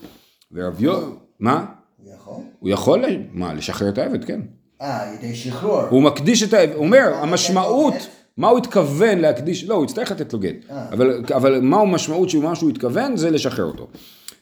ורב 0.52 0.82
יו... 0.82 1.00
מה? 1.40 1.64
הוא 1.96 2.12
יכול? 2.14 2.34
הוא 2.58 2.70
יכול, 2.70 3.04
מה, 3.32 3.54
לשחרר 3.54 3.88
את 3.88 3.98
העבד, 3.98 4.24
כן. 4.24 4.40
אה, 4.80 5.02
על 5.02 5.14
ידי 5.14 5.34
שחרור. 5.34 5.80
הוא 5.80 6.02
מקדיש 6.02 6.42
את 6.42 6.52
העבד, 6.52 6.74
הוא 6.74 6.84
אומר, 6.84 7.14
המשמעות, 7.14 7.94
מה 8.36 8.48
הוא 8.48 8.58
התכוון 8.58 9.18
להקדיש, 9.18 9.64
לא, 9.64 9.74
הוא 9.74 9.84
יצטרך 9.84 10.10
לתת 10.10 10.32
לו 10.32 10.38
גט, 10.38 10.54
אה. 10.70 10.88
אבל, 10.92 11.24
אבל 11.36 11.60
מה 11.60 11.80
המשמעות 11.80 12.30
של 12.30 12.38
מה 12.38 12.54
שהוא 12.54 12.70
התכוון, 12.70 13.16
זה 13.16 13.30
לשחרר 13.30 13.64
אותו. 13.64 13.88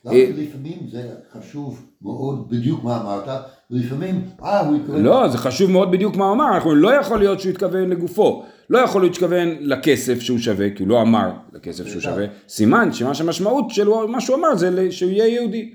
למה 0.04 0.16
לפעמים 0.36 0.78
זה 0.90 1.02
חשוב 1.32 1.86
מאוד 2.02 2.48
בדיוק 2.50 2.84
מה 2.84 3.00
אמרת, 3.00 3.40
לפעמים, 3.70 4.22
אה, 4.42 4.60
הוא 4.60 4.76
התכוון... 4.76 5.02
לא, 5.02 5.28
זה 5.28 5.38
חשוב 5.38 5.70
מאוד 5.70 5.90
בדיוק 5.90 6.16
מה 6.16 6.32
אמר, 6.32 6.54
אנחנו 6.54 6.74
לא 6.74 6.94
יכול 6.94 7.18
להיות 7.18 7.40
שהוא 7.40 7.50
התכוון 7.50 7.90
לגופו, 7.90 8.44
לא 8.70 8.78
יכול 8.78 9.02
להיות 9.02 9.14
שהתכוון 9.14 9.48
לכסף 9.60 10.20
שהוא 10.20 10.38
שווה, 10.38 10.70
כי 10.70 10.82
הוא 10.82 10.88
לא 10.88 11.02
אמר 11.02 11.30
לכסף 11.52 11.86
שהוא 11.86 12.00
שווה, 12.00 12.24
סימן 12.48 12.92
שמה 12.92 13.14
שהמשמעות 13.14 13.70
שלו, 13.70 14.08
מה 14.08 14.20
שהוא 14.20 14.36
אמר 14.36 14.56
זה 14.56 14.92
שהוא 14.92 15.10
יהיה 15.10 15.26
יהודי. 15.26 15.74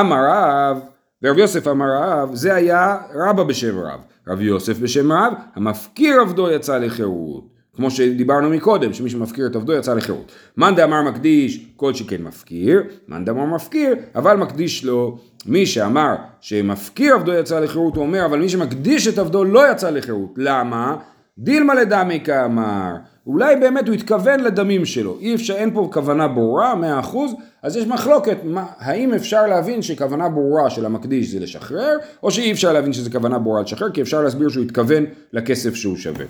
אמר 0.00 0.16
רב, 0.28 0.80
ורב 1.22 1.38
יוסף 1.38 1.68
אמר 1.68 1.86
רב, 2.00 2.34
זה 2.34 2.54
היה 2.54 2.96
רבא 3.14 3.44
בשם 3.44 3.78
רב. 3.78 4.00
רב 4.28 4.40
יוסף 4.40 4.78
בשם 4.78 5.12
רב, 5.12 5.32
המפקיר 5.54 6.20
עבדו 6.20 6.50
יצא 6.50 6.78
לחירות. 6.78 7.59
כמו 7.80 7.90
שדיברנו 7.90 8.50
מקודם, 8.50 8.92
שמי 8.92 9.10
שמפקיר 9.10 9.46
את 9.46 9.56
עבדו 9.56 9.72
יצא 9.72 9.94
לחירות. 9.94 10.32
מאן 10.56 10.74
דאמר 10.74 11.02
מקדיש, 11.02 11.66
כל 11.76 11.94
שכן 11.94 12.22
מפקיר, 12.22 12.82
מאן 13.08 13.24
דאמר 13.24 13.44
מפקיר, 13.44 13.94
אבל 14.14 14.36
מקדיש 14.36 14.84
לו. 14.84 15.18
מי 15.46 15.66
שאמר 15.66 16.14
שמפקיר 16.40 17.14
עבדו 17.14 17.32
יצא 17.32 17.60
לחירות, 17.60 17.96
הוא 17.96 18.04
אומר, 18.04 18.24
אבל 18.24 18.38
מי 18.38 18.48
שמקדיש 18.48 19.08
את 19.08 19.18
עבדו 19.18 19.44
לא 19.44 19.70
יצא 19.70 19.90
לחירות. 19.90 20.34
למה? 20.36 20.96
דילמה 21.38 21.74
לדמי 21.74 22.20
כאמר. 22.24 22.92
אולי 23.26 23.56
באמת 23.56 23.86
הוא 23.88 23.94
התכוון 23.94 24.40
לדמים 24.40 24.84
שלו. 24.84 25.16
אי 25.20 25.34
אפשר, 25.34 25.54
אין 25.54 25.70
פה 25.74 25.88
כוונה 25.92 26.28
ברורה, 26.28 26.74
מאה 26.74 27.00
אחוז, 27.00 27.32
אז 27.62 27.76
יש 27.76 27.86
מחלוקת, 27.86 28.36
מה, 28.44 28.64
האם 28.78 29.14
אפשר 29.14 29.46
להבין 29.46 29.82
שכוונה 29.82 30.28
ברורה 30.28 30.70
של 30.70 30.86
המקדיש 30.86 31.30
זה 31.30 31.40
לשחרר, 31.40 31.96
או 32.22 32.30
שאי 32.30 32.52
אפשר 32.52 32.72
להבין 32.72 32.92
שזה 32.92 33.10
כוונה 33.10 33.38
ברורה 33.38 33.62
לשחרר, 33.62 33.90
כי 33.90 34.02
אפשר 34.02 34.22
להסביר 34.22 34.48
שהוא 34.48 34.64
התכוון 34.64 35.04
לכסף 35.32 35.74
שהוא 35.74 35.96
שווה. 35.96 36.24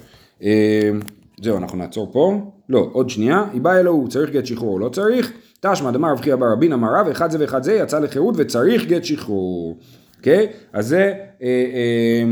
זהו, 1.42 1.56
אנחנו 1.56 1.78
נעצור 1.78 2.12
פה. 2.12 2.40
לא, 2.68 2.88
עוד 2.92 3.10
שנייה. 3.10 3.44
היא 3.52 3.60
באה 3.60 3.80
אלוהו, 3.80 4.08
צריך 4.08 4.30
גט 4.30 4.46
שחרור 4.46 4.72
או 4.72 4.78
לא 4.78 4.88
צריך? 4.88 5.32
תשמע 5.60 5.90
דמר 5.90 6.12
רב 6.12 6.20
חייא 6.20 6.36
בר 6.36 6.52
רבין 6.52 6.72
אמר 6.72 6.88
רב, 7.00 7.08
אחד 7.08 7.30
זה 7.30 7.38
ואחד 7.40 7.62
זה 7.62 7.74
יצא 7.74 7.98
לחירות 7.98 8.34
וצריך 8.38 8.86
גט 8.86 9.04
שחרור. 9.04 9.76
אוקיי? 10.18 10.46
אז 10.72 10.86
זה 10.86 11.14
אה, 11.42 11.46
אה, 11.46 12.22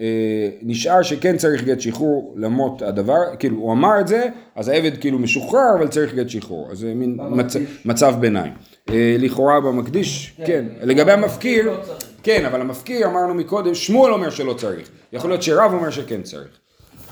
אה, 0.00 0.48
נשאר 0.62 1.02
שכן 1.02 1.36
צריך 1.36 1.64
גט 1.64 1.80
שחרור 1.80 2.34
למרות 2.36 2.82
הדבר, 2.82 3.20
כאילו 3.38 3.56
הוא 3.56 3.72
אמר 3.72 4.00
את 4.00 4.08
זה, 4.08 4.26
אז 4.56 4.68
העבד 4.68 4.96
כאילו 5.00 5.18
משוחרר 5.18 5.74
אבל 5.78 5.88
צריך 5.88 6.14
גט 6.14 6.28
שחרור. 6.28 6.68
אז 6.70 6.78
זה 6.78 6.94
מין 6.94 7.18
מצ. 7.30 7.56
מצב 7.84 8.14
ביניים. 8.20 8.52
אה, 8.90 9.16
לכאורה 9.18 9.60
במקדיש, 9.60 10.40
כן. 10.46 10.64
לגבי 10.82 11.12
המפקיר, 11.12 11.66
לא. 11.66 11.76
כן, 12.22 12.44
אבל 12.44 12.60
המפקיר 12.60 13.06
אמרנו 13.06 13.34
מקודם, 13.34 13.74
שמואל 13.74 14.12
אומר 14.12 14.30
שלא 14.30 14.52
צריך. 14.52 14.88
יכול 15.12 15.30
להיות 15.30 15.42
שרב 15.42 15.72
אומר 15.74 15.90
שכן 15.90 16.22
צריך. 16.22 16.63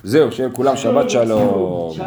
זהו, 0.04 0.32
שיהיה 0.32 0.48
לכולם 0.48 0.76
שבת 0.76 1.10
שלום. 1.10 1.92